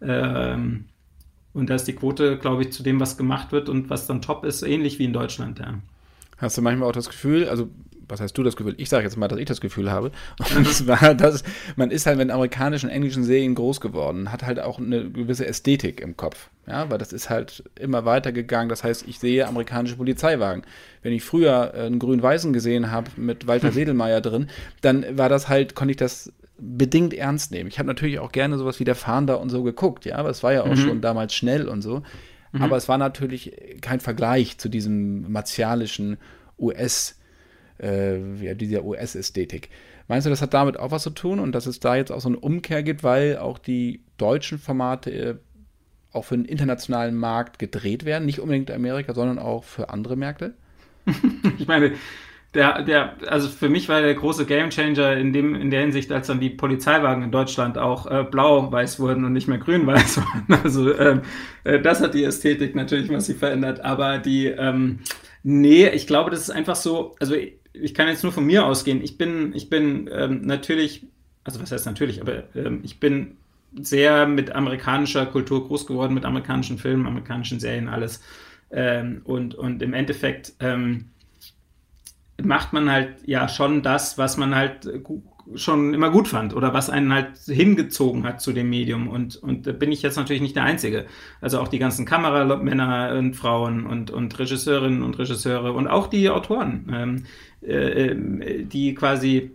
[0.00, 0.86] Ähm,
[1.54, 4.22] und da ist die Quote, glaube ich, zu dem, was gemacht wird und was dann
[4.22, 5.58] top ist, ähnlich wie in Deutschland.
[5.58, 5.74] Ja.
[6.36, 7.68] Hast du manchmal auch das Gefühl, also
[8.08, 8.74] was heißt du das Gefühl?
[8.78, 10.10] Ich sage jetzt mal, dass ich das Gefühl habe.
[10.56, 11.44] Und das war, dass
[11.76, 16.00] man ist halt mit amerikanischen, englischen Serien groß geworden, hat halt auch eine gewisse Ästhetik
[16.00, 16.48] im Kopf.
[16.66, 18.68] Ja, weil das ist halt immer weitergegangen.
[18.68, 20.62] Das heißt, ich sehe amerikanische Polizeiwagen.
[21.02, 24.48] Wenn ich früher einen grün-weißen gesehen habe mit Walter Sedelmeier drin,
[24.80, 27.68] dann war das halt, konnte ich das bedingt ernst nehmen.
[27.68, 30.42] Ich habe natürlich auch gerne sowas wie der Fahnder und so geguckt, ja, aber es
[30.42, 30.76] war ja auch mhm.
[30.76, 32.02] schon damals schnell und so.
[32.52, 32.62] Mhm.
[32.62, 36.18] Aber es war natürlich kein Vergleich zu diesem martialischen
[36.58, 37.18] US-
[37.80, 39.70] äh, ja, dieser US-Ästhetik.
[40.08, 42.20] Meinst du, das hat damit auch was zu tun und dass es da jetzt auch
[42.20, 45.34] so eine Umkehr gibt, weil auch die deutschen Formate äh,
[46.12, 48.24] auch für den internationalen Markt gedreht werden?
[48.26, 50.54] Nicht unbedingt Amerika, sondern auch für andere Märkte?
[51.58, 51.92] ich meine,
[52.54, 56.28] der, der, also für mich war der große Gamechanger in dem, in der Hinsicht, als
[56.28, 60.16] dann die Polizeiwagen in Deutschland auch äh, blau-weiß wurden und nicht mehr grün-weiß
[60.48, 60.62] wurden.
[60.62, 61.22] Also ähm,
[61.64, 63.80] äh, das hat die Ästhetik natürlich massiv verändert.
[63.80, 65.00] Aber die, ähm,
[65.42, 69.02] nee, ich glaube, das ist einfach so, also ich kann jetzt nur von mir ausgehen.
[69.02, 71.06] Ich bin, ich bin ähm, natürlich,
[71.44, 73.36] also was heißt natürlich, aber ähm, ich bin
[73.78, 78.22] sehr mit amerikanischer Kultur groß geworden, mit amerikanischen Filmen, amerikanischen Serien, alles.
[78.70, 81.10] Ähm, und, und im Endeffekt ähm,
[82.42, 84.88] macht man halt ja schon das, was man halt
[85.54, 89.08] schon immer gut fand oder was einen halt hingezogen hat zu dem Medium.
[89.08, 91.06] Und, und da bin ich jetzt natürlich nicht der Einzige.
[91.40, 96.28] Also auch die ganzen Kameramänner und Frauen und, und Regisseurinnen und Regisseure und auch die
[96.28, 97.24] Autoren, ähm,
[97.62, 99.52] äh, äh die quasi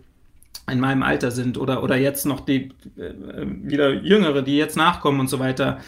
[0.70, 5.20] in meinem Alter sind oder, oder jetzt noch die äh, wieder Jüngere, die jetzt nachkommen
[5.20, 5.78] und so weiter,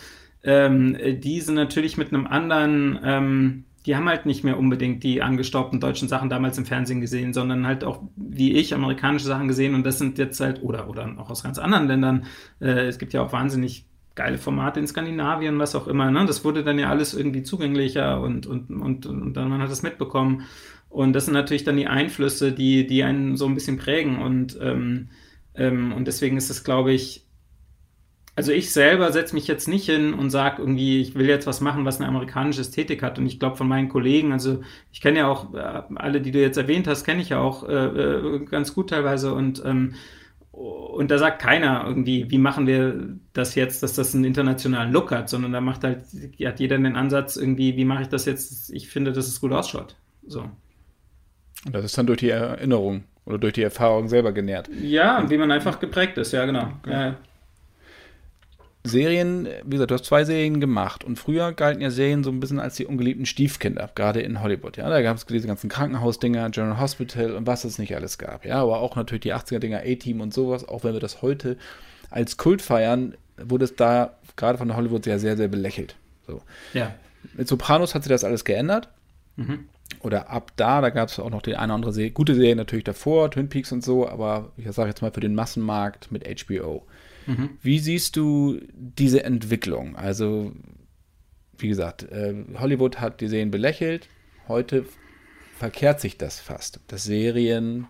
[0.44, 5.22] ähm, die sind natürlich mit einem anderen, ähm, die haben halt nicht mehr unbedingt die
[5.22, 9.74] angestaubten deutschen Sachen damals im Fernsehen gesehen, sondern halt auch, wie ich, amerikanische Sachen gesehen
[9.74, 12.24] und das sind jetzt halt, oder, oder auch aus ganz anderen Ländern.
[12.60, 16.10] Äh, es gibt ja auch wahnsinnig geile Formate in Skandinavien, was auch immer.
[16.10, 16.24] Ne?
[16.26, 19.82] Das wurde dann ja alles irgendwie zugänglicher und, und, und, und dann man hat das
[19.82, 20.42] mitbekommen.
[20.88, 24.18] Und das sind natürlich dann die Einflüsse, die, die einen so ein bisschen prägen.
[24.18, 25.10] Und, ähm,
[25.54, 27.25] ähm, und deswegen ist es, glaube ich,
[28.36, 31.62] also ich selber setze mich jetzt nicht hin und sage irgendwie, ich will jetzt was
[31.62, 33.18] machen, was eine amerikanische Ästhetik hat.
[33.18, 34.60] Und ich glaube von meinen Kollegen, also
[34.92, 37.66] ich kenne ja auch äh, alle, die du jetzt erwähnt hast, kenne ich ja auch
[37.66, 39.32] äh, äh, ganz gut teilweise.
[39.32, 39.94] Und, ähm,
[40.52, 45.12] und da sagt keiner irgendwie, wie machen wir das jetzt, dass das einen internationalen Look
[45.12, 46.00] hat, sondern da macht halt,
[46.44, 49.52] hat jeder den Ansatz irgendwie, wie mache ich das jetzt, ich finde, dass es gut
[49.52, 49.96] ausschaut.
[50.26, 50.42] So.
[51.64, 54.68] Und das ist dann durch die Erinnerung oder durch die Erfahrung selber genährt.
[54.82, 56.68] Ja, wie man einfach geprägt ist, ja, genau.
[56.82, 56.92] Okay.
[56.92, 57.16] Ja.
[58.86, 62.40] Serien, wie gesagt, du hast zwei Serien gemacht und früher galten ja Serien so ein
[62.40, 64.76] bisschen als die ungeliebten Stiefkinder, gerade in Hollywood.
[64.76, 68.44] Ja, da gab es diese ganzen Krankenhausdinger, General Hospital und was es nicht alles gab.
[68.44, 71.56] Ja, aber auch natürlich die 80er-Dinger, A-Team und sowas, auch wenn wir das heute
[72.10, 75.96] als Kult feiern, wurde es da gerade von Hollywood sehr, sehr, sehr belächelt.
[76.26, 76.40] So.
[76.72, 76.94] Ja.
[77.34, 78.88] Mit Sopranos hat sich das alles geändert.
[79.36, 79.66] Mhm
[80.00, 82.56] oder ab da, da gab es auch noch die eine oder andere Serie, gute Serie
[82.56, 86.24] natürlich davor, Twin Peaks und so, aber ich sage jetzt mal für den Massenmarkt mit
[86.24, 86.86] HBO.
[87.26, 87.50] Mhm.
[87.62, 89.96] Wie siehst du diese Entwicklung?
[89.96, 90.52] Also,
[91.58, 94.08] wie gesagt, äh, Hollywood hat die Serien belächelt,
[94.48, 94.84] heute
[95.56, 97.88] verkehrt sich das fast, dass Serien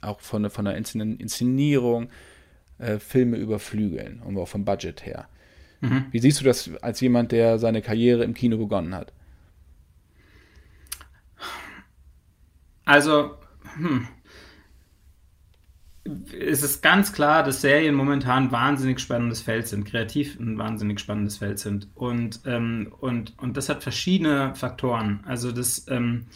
[0.00, 2.08] auch von, von der Inszenierung
[2.78, 5.28] äh, Filme überflügeln und auch vom Budget her.
[5.80, 6.06] Mhm.
[6.10, 9.12] Wie siehst du das als jemand, der seine Karriere im Kino begonnen hat?
[12.84, 13.36] Also,
[13.76, 14.06] hm,
[16.38, 21.00] es ist ganz klar, dass Serien momentan ein wahnsinnig spannendes Feld sind, kreativ ein wahnsinnig
[21.00, 21.88] spannendes Feld sind.
[21.94, 25.20] Und, ähm, und, und das hat verschiedene Faktoren.
[25.26, 26.26] Also das, ähm,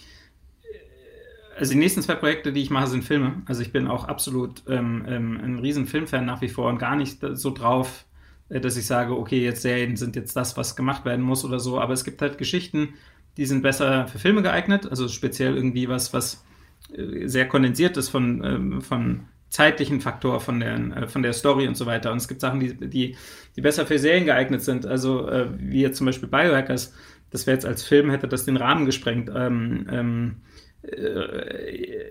[1.59, 3.43] also die nächsten zwei Projekte, die ich mache, sind Filme.
[3.45, 6.97] Also ich bin auch absolut ähm, ähm ein riesen Filmfan nach wie vor und gar
[6.97, 8.07] nicht so drauf,
[8.49, 11.61] äh, dass ich sage, okay, jetzt Serien sind jetzt das, was gemacht werden muss oder
[11.61, 11.79] so.
[11.79, 12.95] Aber es gibt halt Geschichten,
[13.39, 16.45] die sind besser für Filme geeignet, also speziell irgendwie was, was
[16.93, 21.69] äh, sehr kondensiert ist von, ähm, von zeitlichen Faktor, von der, äh, von der Story
[21.69, 22.11] und so weiter.
[22.11, 23.17] Und es gibt Sachen, die, die,
[23.55, 26.93] die besser für Serien geeignet sind, also äh, wie jetzt zum Beispiel Biohackers,
[27.31, 29.31] das wäre jetzt als Film, hätte das den Rahmen gesprengt.
[29.35, 30.37] Ähm, ähm,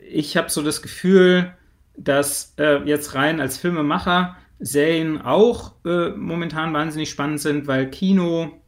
[0.09, 1.53] ich habe so das Gefühl,
[1.95, 2.53] dass
[2.85, 8.61] jetzt rein als Filmemacher Serien auch momentan wahnsinnig spannend sind, weil Kino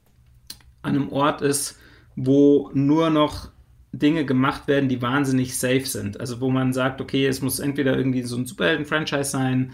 [0.81, 1.78] an einem Ort ist,
[2.19, 3.49] wo nur noch
[3.93, 6.19] Dinge gemacht werden, die wahnsinnig safe sind.
[6.19, 9.71] Also wo man sagt, okay, es muss entweder irgendwie so ein Superhelden-Franchise sein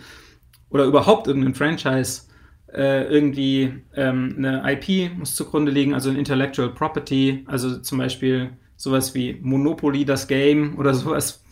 [0.70, 2.24] oder überhaupt irgendein Franchise.
[2.72, 8.52] Äh, irgendwie ähm, eine IP muss zugrunde liegen, also ein Intellectual Property, also zum Beispiel
[8.76, 11.43] sowas wie Monopoly, das Game oder sowas.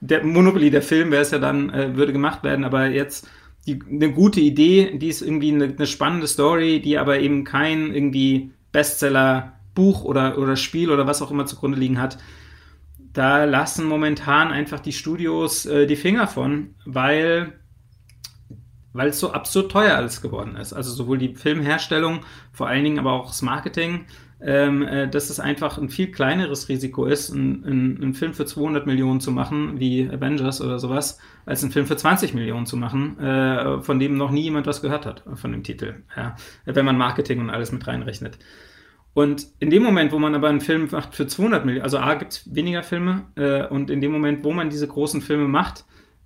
[0.00, 3.28] Der Monopoly, der Film wäre es ja dann, äh, würde gemacht werden, aber jetzt
[3.66, 7.94] die, eine gute Idee, die ist irgendwie eine, eine spannende Story, die aber eben kein
[7.94, 12.18] irgendwie Bestseller Buch oder, oder Spiel oder was auch immer zugrunde liegen hat,
[13.12, 17.52] da lassen momentan einfach die Studios äh, die Finger von, weil
[18.92, 20.72] weil es so absurd teuer alles geworden ist.
[20.72, 24.06] Also sowohl die Filmherstellung, vor allen Dingen aber auch das Marketing,
[24.40, 29.20] ähm, äh, dass es einfach ein viel kleineres Risiko ist, einen Film für 200 Millionen
[29.20, 33.80] zu machen, wie Avengers oder sowas, als einen Film für 20 Millionen zu machen, äh,
[33.82, 36.02] von dem noch nie jemand was gehört hat, von dem Titel.
[36.16, 38.38] Ja, wenn man Marketing und alles mit reinrechnet.
[39.14, 42.14] Und in dem Moment, wo man aber einen Film macht für 200 Millionen, also A,
[42.14, 45.84] gibt es weniger Filme, äh, und in dem Moment, wo man diese großen Filme macht,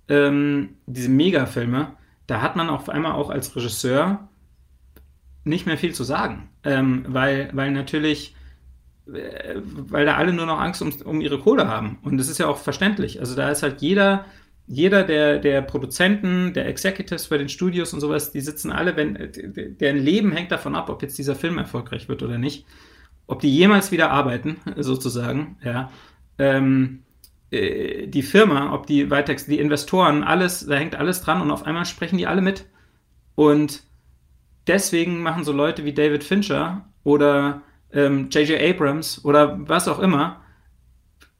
[0.09, 1.93] ähm, diese Megafilme,
[2.27, 4.27] da hat man auf einmal auch als Regisseur
[5.43, 6.49] nicht mehr viel zu sagen.
[6.63, 8.35] Ähm, weil, weil natürlich,
[9.07, 11.99] äh, weil da alle nur noch Angst um, um ihre Kohle haben.
[12.03, 13.19] Und das ist ja auch verständlich.
[13.19, 14.25] Also da ist halt jeder
[14.67, 19.17] jeder der, der Produzenten, der Executives bei den Studios und sowas, die sitzen alle, wenn,
[19.79, 22.65] deren Leben hängt davon ab, ob jetzt dieser Film erfolgreich wird oder nicht.
[23.27, 25.91] Ob die jemals wieder arbeiten, sozusagen, ja.
[26.39, 27.03] Ähm,
[27.51, 31.65] äh, die Firma, ob die weiter, die Investoren, alles, da hängt alles dran und auf
[31.65, 32.65] einmal sprechen die alle mit.
[33.35, 33.83] Und
[34.67, 37.61] deswegen machen so Leute wie David Fincher oder
[37.93, 38.49] J.J.
[38.49, 40.41] Ähm, Abrams oder was auch immer,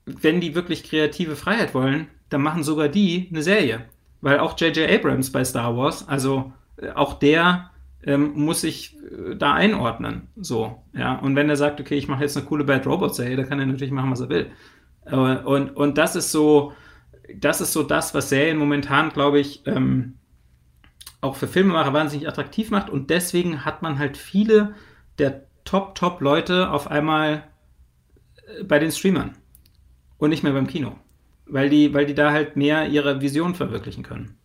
[0.05, 3.85] wenn die wirklich kreative Freiheit wollen, dann machen sogar die eine Serie.
[4.21, 4.89] weil auch J.J.
[4.89, 7.71] Abrams bei Star Wars, also äh, auch der
[8.05, 10.27] ähm, muss sich äh, da einordnen.
[10.37, 11.15] So, ja.
[11.15, 13.59] Und wenn er sagt, okay, ich mache jetzt eine coole Bad Robot Serie, dann kann
[13.59, 14.51] er natürlich machen, was er will.
[15.05, 16.73] Äh, und, und das ist so,
[17.35, 20.15] das ist so das, was Serien momentan, glaube ich, ähm,
[21.21, 22.89] auch für Filmemacher wahnsinnig attraktiv macht.
[22.89, 24.75] Und deswegen hat man halt viele
[25.17, 27.43] der Top-Top-Leute auf einmal
[28.59, 29.31] äh, bei den Streamern
[30.17, 30.95] und nicht mehr beim Kino.
[31.45, 34.37] Weil die, weil die da halt mehr ihre Vision verwirklichen können.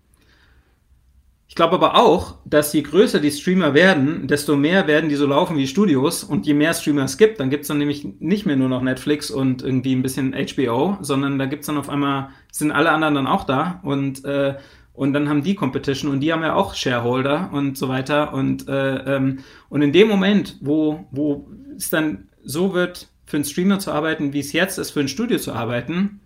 [1.49, 5.27] Ich glaube aber auch, dass je größer die Streamer werden, desto mehr werden die so
[5.27, 6.23] laufen wie Studios.
[6.23, 8.83] Und je mehr Streamer es gibt, dann gibt es dann nämlich nicht mehr nur noch
[8.83, 12.91] Netflix und irgendwie ein bisschen HBO, sondern da gibt es dann auf einmal, sind alle
[12.91, 13.81] anderen dann auch da.
[13.83, 14.57] Und, äh,
[14.93, 18.35] und dann haben die Competition und die haben ja auch Shareholder und so weiter.
[18.35, 19.39] Und, äh, ähm,
[19.71, 24.35] und in dem Moment, wo, wo es dann so wird, für einen Streamer zu arbeiten,
[24.35, 26.21] wie es jetzt ist, für ein Studio zu arbeiten,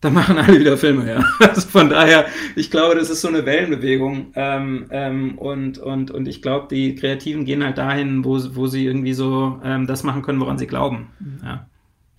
[0.00, 1.24] dann machen alle wieder Filme, ja.
[1.48, 4.32] Also von daher, ich glaube, das ist so eine Wellenbewegung.
[4.34, 8.84] Ähm, ähm, und, und, und ich glaube, die Kreativen gehen halt dahin, wo, wo sie
[8.84, 11.08] irgendwie so ähm, das machen können, woran sie glauben.
[11.42, 11.66] Ja.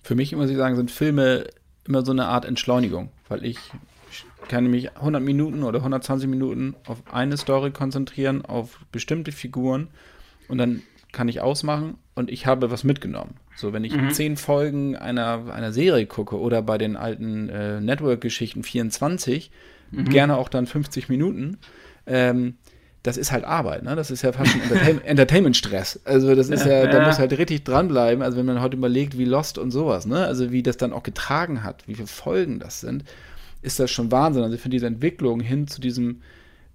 [0.02, 1.46] Für mich, muss ich sagen, sind Filme
[1.86, 3.58] immer so eine Art Entschleunigung, weil ich
[4.48, 9.88] kann mich 100 Minuten oder 120 Minuten auf eine Story konzentrieren, auf bestimmte Figuren
[10.48, 13.34] und dann kann ich ausmachen und ich habe was mitgenommen.
[13.58, 14.10] So, wenn ich mhm.
[14.12, 19.50] zehn Folgen einer, einer Serie gucke oder bei den alten äh, Network-Geschichten 24,
[19.90, 20.04] mhm.
[20.04, 21.58] gerne auch dann 50 Minuten,
[22.06, 22.54] ähm,
[23.02, 23.96] das ist halt Arbeit, ne?
[23.96, 26.02] Das ist ja fast ein Entertain Entertainment-Stress.
[26.04, 28.22] Also das ist ja, ja, da muss halt richtig dranbleiben.
[28.22, 30.24] Also wenn man heute überlegt, wie Lost und sowas, ne?
[30.24, 33.02] Also wie das dann auch getragen hat, wie viele Folgen das sind,
[33.62, 34.44] ist das schon Wahnsinn.
[34.44, 36.22] Also ich finde diese Entwicklung hin zu diesem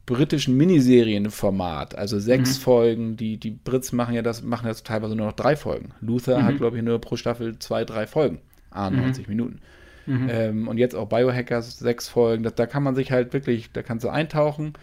[0.06, 2.62] britischen Miniserienformat, also sechs mhm.
[2.62, 3.18] Folgen.
[3.18, 5.91] Die, die Brits machen ja das, machen jetzt teilweise nur noch drei Folgen.
[6.01, 6.43] Luther mhm.
[6.43, 8.39] hat, glaube ich, nur pro Staffel zwei, drei Folgen.
[8.72, 9.32] Ah, 90 mhm.
[9.32, 9.62] Minuten.
[10.06, 10.28] Mhm.
[10.30, 12.43] Ähm, und jetzt auch Biohackers, sechs Folgen.
[12.43, 14.74] Das, da kann man sich halt wirklich, da kannst du eintauchen,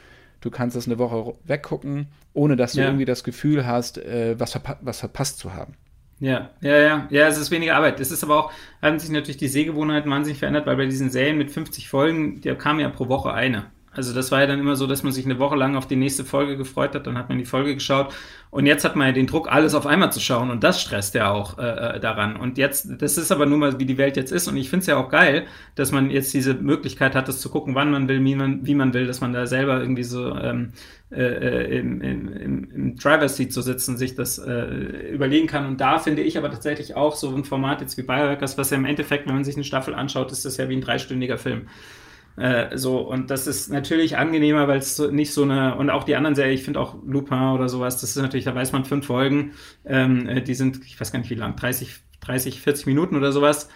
[0.40, 2.86] du kannst das eine Woche weggucken, ohne dass du ja.
[2.86, 5.74] irgendwie das Gefühl hast, äh, was, verpa was verpasst zu haben.
[6.20, 7.98] Ja, ja, ja, ja, es ist weniger Arbeit.
[7.98, 8.52] Es ist aber auch,
[8.82, 12.54] haben sich natürlich die Sehgewohnheiten wahnsinnig verändert, weil bei diesen Serien mit 50 Folgen, da
[12.54, 13.66] kam ja pro Woche eine.
[13.92, 15.96] Also das war ja dann immer so, dass man sich eine Woche lang auf die
[15.96, 18.14] nächste Folge gefreut hat, dann hat man die Folge geschaut
[18.50, 21.14] und jetzt hat man ja den Druck, alles auf einmal zu schauen und das stresst
[21.14, 22.36] ja auch äh, äh daran.
[22.36, 24.82] Und jetzt, das ist aber nur mal, wie die Welt jetzt ist und ich finde
[24.82, 28.08] es ja auch geil, dass man jetzt diese Möglichkeit hat, das zu gucken, wann man
[28.08, 30.72] will, wie man, wie man will, dass man da selber irgendwie so ähm,
[31.10, 35.66] äh, äh im, im, im Driver's Seat zu sitzen, sich das äh, überlegen kann.
[35.66, 38.76] Und da finde ich aber tatsächlich auch so ein Format jetzt wie Biohackers, was ja
[38.76, 41.62] im Endeffekt, wenn man sich eine Staffel anschaut, ist das ja wie ein dreistündiger Film.
[42.40, 46.04] Äh, so, und das ist natürlich angenehmer, weil es so, nicht so eine, und auch
[46.04, 48.86] die anderen Serien, ich finde auch Lupin oder sowas, das ist natürlich, da weiß man
[48.86, 49.52] fünf Folgen,
[49.84, 53.32] ähm, äh, die sind, ich weiß gar nicht wie lang, 30, 30, 40 Minuten oder
[53.32, 53.68] sowas.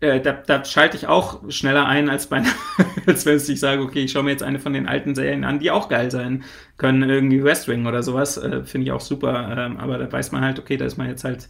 [0.00, 2.42] Äh, da, da schalte ich auch schneller ein, als, bei,
[3.06, 5.58] als wenn ich sage, okay, ich schaue mir jetzt eine von den alten Serien an,
[5.58, 6.44] die auch geil sein
[6.78, 9.54] können, irgendwie West Wing oder sowas, äh, finde ich auch super.
[9.58, 11.48] Ähm, aber da weiß man halt, okay, da ist man jetzt halt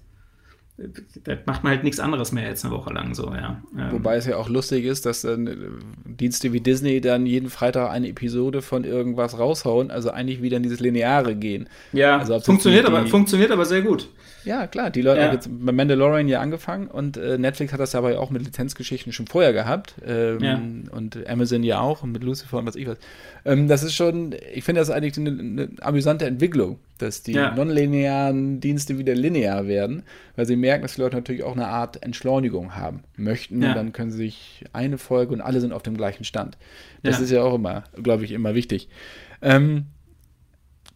[1.24, 3.62] da macht man halt nichts anderes mehr jetzt eine Woche lang so, ja.
[3.76, 3.92] Ähm.
[3.92, 5.56] Wobei es ja auch lustig ist, dass dann äh,
[6.04, 10.62] Dienste wie Disney dann jeden Freitag eine Episode von irgendwas raushauen, also eigentlich wieder in
[10.62, 11.68] dieses Lineare gehen.
[11.92, 14.10] Ja, also funktioniert, die, aber, funktioniert aber sehr gut.
[14.44, 15.26] Ja, klar, die Leute ja.
[15.26, 18.44] haben jetzt bei Mandalorian ja angefangen und äh, Netflix hat das aber ja auch mit
[18.44, 20.60] Lizenzgeschichten schon vorher gehabt ähm, ja.
[20.92, 22.98] und Amazon ja auch und mit Lucifer und was ich was.
[23.44, 28.60] Ähm, das ist schon, ich finde das eigentlich eine, eine amüsante Entwicklung, dass die nonlinearen
[28.60, 30.04] Dienste wieder linear werden,
[30.36, 33.62] weil sie merken, dass die Leute natürlich auch eine Art Entschleunigung haben möchten.
[33.62, 33.72] Ja.
[33.72, 36.58] Dann können sie sich eine Folge und alle sind auf dem gleichen Stand.
[37.04, 37.24] Das ja.
[37.24, 38.88] ist ja auch immer, glaube ich, immer wichtig.
[39.42, 39.86] Ähm,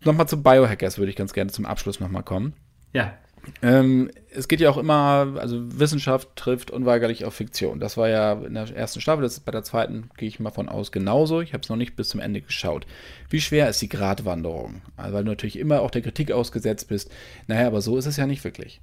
[0.03, 2.55] nochmal zu Biohackers würde ich ganz gerne zum Abschluss nochmal kommen.
[2.93, 3.15] Ja.
[3.63, 7.79] Ähm, es geht ja auch immer, also Wissenschaft trifft unweigerlich auf Fiktion.
[7.79, 10.51] Das war ja in der ersten Staffel, das ist bei der zweiten, gehe ich mal
[10.51, 11.41] von aus, genauso.
[11.41, 12.87] Ich habe es noch nicht bis zum Ende geschaut.
[13.29, 14.83] Wie schwer ist die Gratwanderung?
[14.97, 17.11] Also, weil du natürlich immer auch der Kritik ausgesetzt bist.
[17.47, 18.81] Naja, aber so ist es ja nicht wirklich.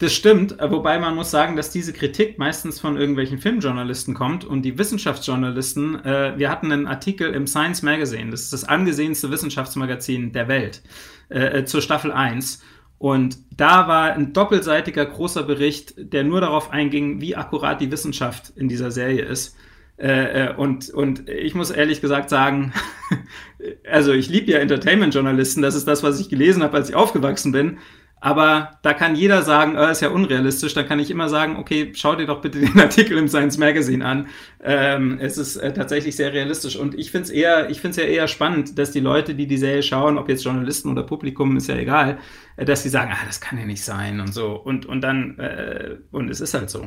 [0.00, 4.62] Das stimmt, wobei man muss sagen, dass diese Kritik meistens von irgendwelchen Filmjournalisten kommt und
[4.62, 10.32] die Wissenschaftsjournalisten, äh, wir hatten einen Artikel im Science Magazine, das ist das angesehenste Wissenschaftsmagazin
[10.32, 10.80] der Welt,
[11.28, 12.62] äh, äh zur Staffel 1
[12.96, 18.54] und da war ein doppelseitiger großer Bericht, der nur darauf einging, wie akkurat die Wissenschaft
[18.56, 19.54] in dieser Serie ist.
[19.98, 22.72] Äh, äh und, und ich muss ehrlich gesagt sagen,
[23.90, 27.52] also ich liebe ja Entertainment-Journalisten, das ist das, was ich gelesen habe, als ich aufgewachsen
[27.52, 27.78] bin.
[28.22, 30.74] Aber da kann jeder sagen, äh, ist ja unrealistisch.
[30.74, 34.04] Dann kann ich immer sagen, okay, schau dir doch bitte den Artikel im Science Magazine
[34.04, 34.28] an.
[34.62, 36.76] Ähm, es ist äh, tatsächlich sehr realistisch.
[36.76, 39.46] Und ich finde es eher, ich finde es ja eher spannend, dass die Leute, die
[39.46, 42.18] die Serie schauen, ob jetzt Journalisten oder Publikum, ist ja egal,
[42.56, 44.52] äh, dass sie sagen, ah, das kann ja nicht sein und so.
[44.52, 46.86] Und, und dann, äh, und es ist halt so.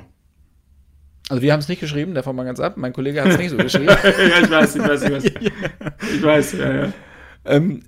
[1.30, 2.78] Also wir haben es nicht geschrieben, davon mal ganz ab.
[2.78, 3.88] Mein Kollege hat es nicht so geschrieben.
[4.04, 5.24] ja, ich weiß, ich weiß, ich weiß.
[6.16, 6.94] Ich weiß, ja, ja.
[7.46, 7.82] Ähm,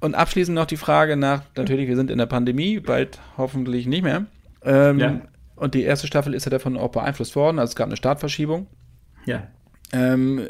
[0.00, 4.02] und abschließend noch die Frage nach, natürlich, wir sind in der Pandemie, bald hoffentlich nicht
[4.02, 4.26] mehr.
[4.62, 5.20] Ähm, ja.
[5.56, 8.66] Und die erste Staffel ist ja davon auch beeinflusst worden, also es gab eine Startverschiebung.
[9.26, 9.48] Ja.
[9.92, 10.46] Ähm,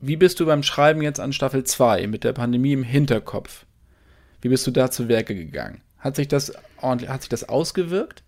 [0.00, 3.64] wie bist du beim Schreiben jetzt an Staffel 2 mit der Pandemie im Hinterkopf?
[4.42, 5.80] Wie bist du da zu Werke gegangen?
[5.98, 8.22] Hat sich das ordentlich, hat sich das ausgewirkt?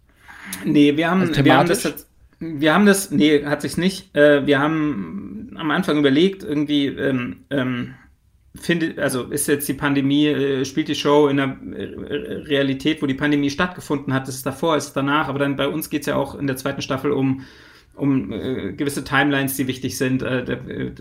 [0.65, 2.07] Nee, wir haben, also wir haben das
[2.39, 4.15] wir haben das, nee, hat sich's nicht.
[4.15, 7.95] Äh, wir haben am Anfang überlegt, irgendwie, ähm, ähm,
[8.61, 11.83] findet, also ist jetzt die Pandemie, äh, spielt die Show in der äh,
[12.45, 15.69] Realität, wo die Pandemie stattgefunden hat, ist es davor, ist es danach, aber dann bei
[15.69, 17.43] uns geht es ja auch in der zweiten Staffel um
[17.97, 20.23] um äh, gewisse Timelines, die wichtig sind.
[20.23, 20.93] Äh, da, äh,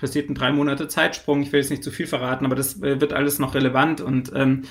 [0.00, 1.42] passiert ein drei Monate Zeitsprung.
[1.42, 4.32] Ich will jetzt nicht zu viel verraten, aber das äh, wird alles noch relevant und
[4.34, 4.62] ähm,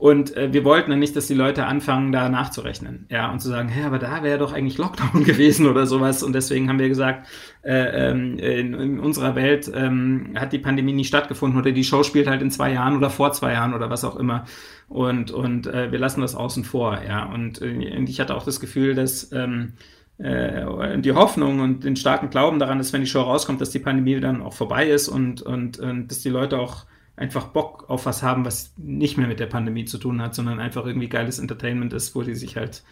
[0.00, 3.04] und äh, wir wollten dann nicht, dass die Leute anfangen, da nachzurechnen.
[3.10, 6.22] Ja, und zu sagen, hä, aber da wäre doch eigentlich Lockdown gewesen oder sowas.
[6.22, 7.28] Und deswegen haben wir gesagt,
[7.60, 12.02] äh, ähm, in, in, unserer Welt ähm, hat die Pandemie nie stattgefunden oder die Show
[12.02, 14.46] spielt halt in zwei Jahren oder vor zwei Jahren oder was auch immer.
[14.88, 17.26] Und, und äh, wir lassen das außen vor, ja.
[17.26, 19.74] Und, äh, und ich hatte auch das Gefühl, dass ähm,
[20.16, 23.80] äh, die Hoffnung und den starken Glauben daran, dass wenn die Show rauskommt, dass die
[23.80, 26.86] Pandemie dann auch vorbei ist und, und, und dass die Leute auch
[27.20, 30.58] einfach Bock auf was haben, was nicht mehr mit der Pandemie zu tun hat, sondern
[30.58, 32.82] einfach irgendwie geiles Entertainment ist, wo die sich halt,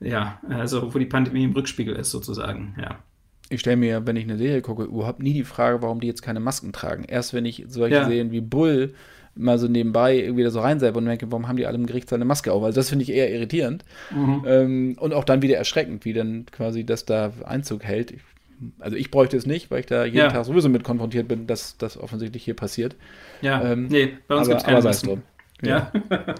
[0.00, 2.98] ja, also wo die Pandemie im Rückspiegel ist sozusagen, ja.
[3.50, 6.22] Ich stelle mir, wenn ich eine Serie gucke, überhaupt nie die Frage, warum die jetzt
[6.22, 7.04] keine Masken tragen.
[7.04, 8.04] Erst wenn ich solche ja.
[8.04, 8.94] Serien wie Bull
[9.34, 12.08] mal so nebenbei irgendwie da so reinselbe und denke, warum haben die alle im Gericht
[12.08, 12.62] seine Maske auf?
[12.62, 13.84] Also das finde ich eher irritierend.
[14.12, 14.44] Mhm.
[14.46, 18.12] Ähm, und auch dann wieder erschreckend, wie dann quasi das da Einzug hält.
[18.12, 18.22] Ich
[18.78, 20.28] also ich bräuchte es nicht, weil ich da jeden ja.
[20.28, 22.96] Tag sowieso mit konfrontiert bin, dass das offensichtlich hier passiert.
[23.42, 25.22] Ja, ähm, nee, bei uns gibt es keine aber drum.
[25.62, 25.90] Ja.
[26.10, 26.34] ja.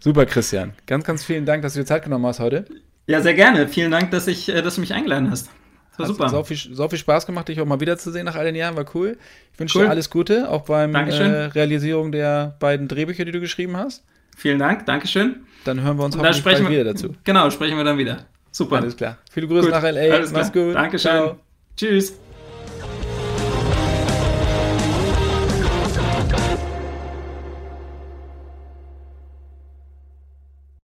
[0.00, 0.72] Super, Christian.
[0.86, 2.66] Ganz, ganz vielen Dank, dass du dir Zeit genommen hast heute.
[3.06, 3.68] Ja, sehr gerne.
[3.68, 5.50] Vielen Dank, dass, ich, äh, dass du mich eingeladen hast.
[5.96, 6.28] Das war hat super.
[6.28, 8.76] So viel, so viel Spaß gemacht, dich auch mal wiederzusehen nach all den Jahren.
[8.76, 9.18] War cool.
[9.52, 9.84] Ich wünsche cool.
[9.84, 14.04] dir alles Gute, auch beim äh, Realisierung der beiden Drehbücher, die du geschrieben hast.
[14.36, 15.40] Vielen Dank, Dankeschön.
[15.64, 17.16] Dann hören wir uns hoffentlich wir, wieder dazu.
[17.24, 18.26] Genau, sprechen wir dann wieder.
[18.52, 18.76] Super.
[18.76, 19.18] Alles klar.
[19.30, 19.70] Viele Grüße gut.
[19.72, 20.14] nach L.A.
[20.14, 20.74] Alles Mach's gut.
[20.74, 21.10] Dankeschön.
[21.10, 21.38] Ciao.
[21.78, 22.12] Tschüss.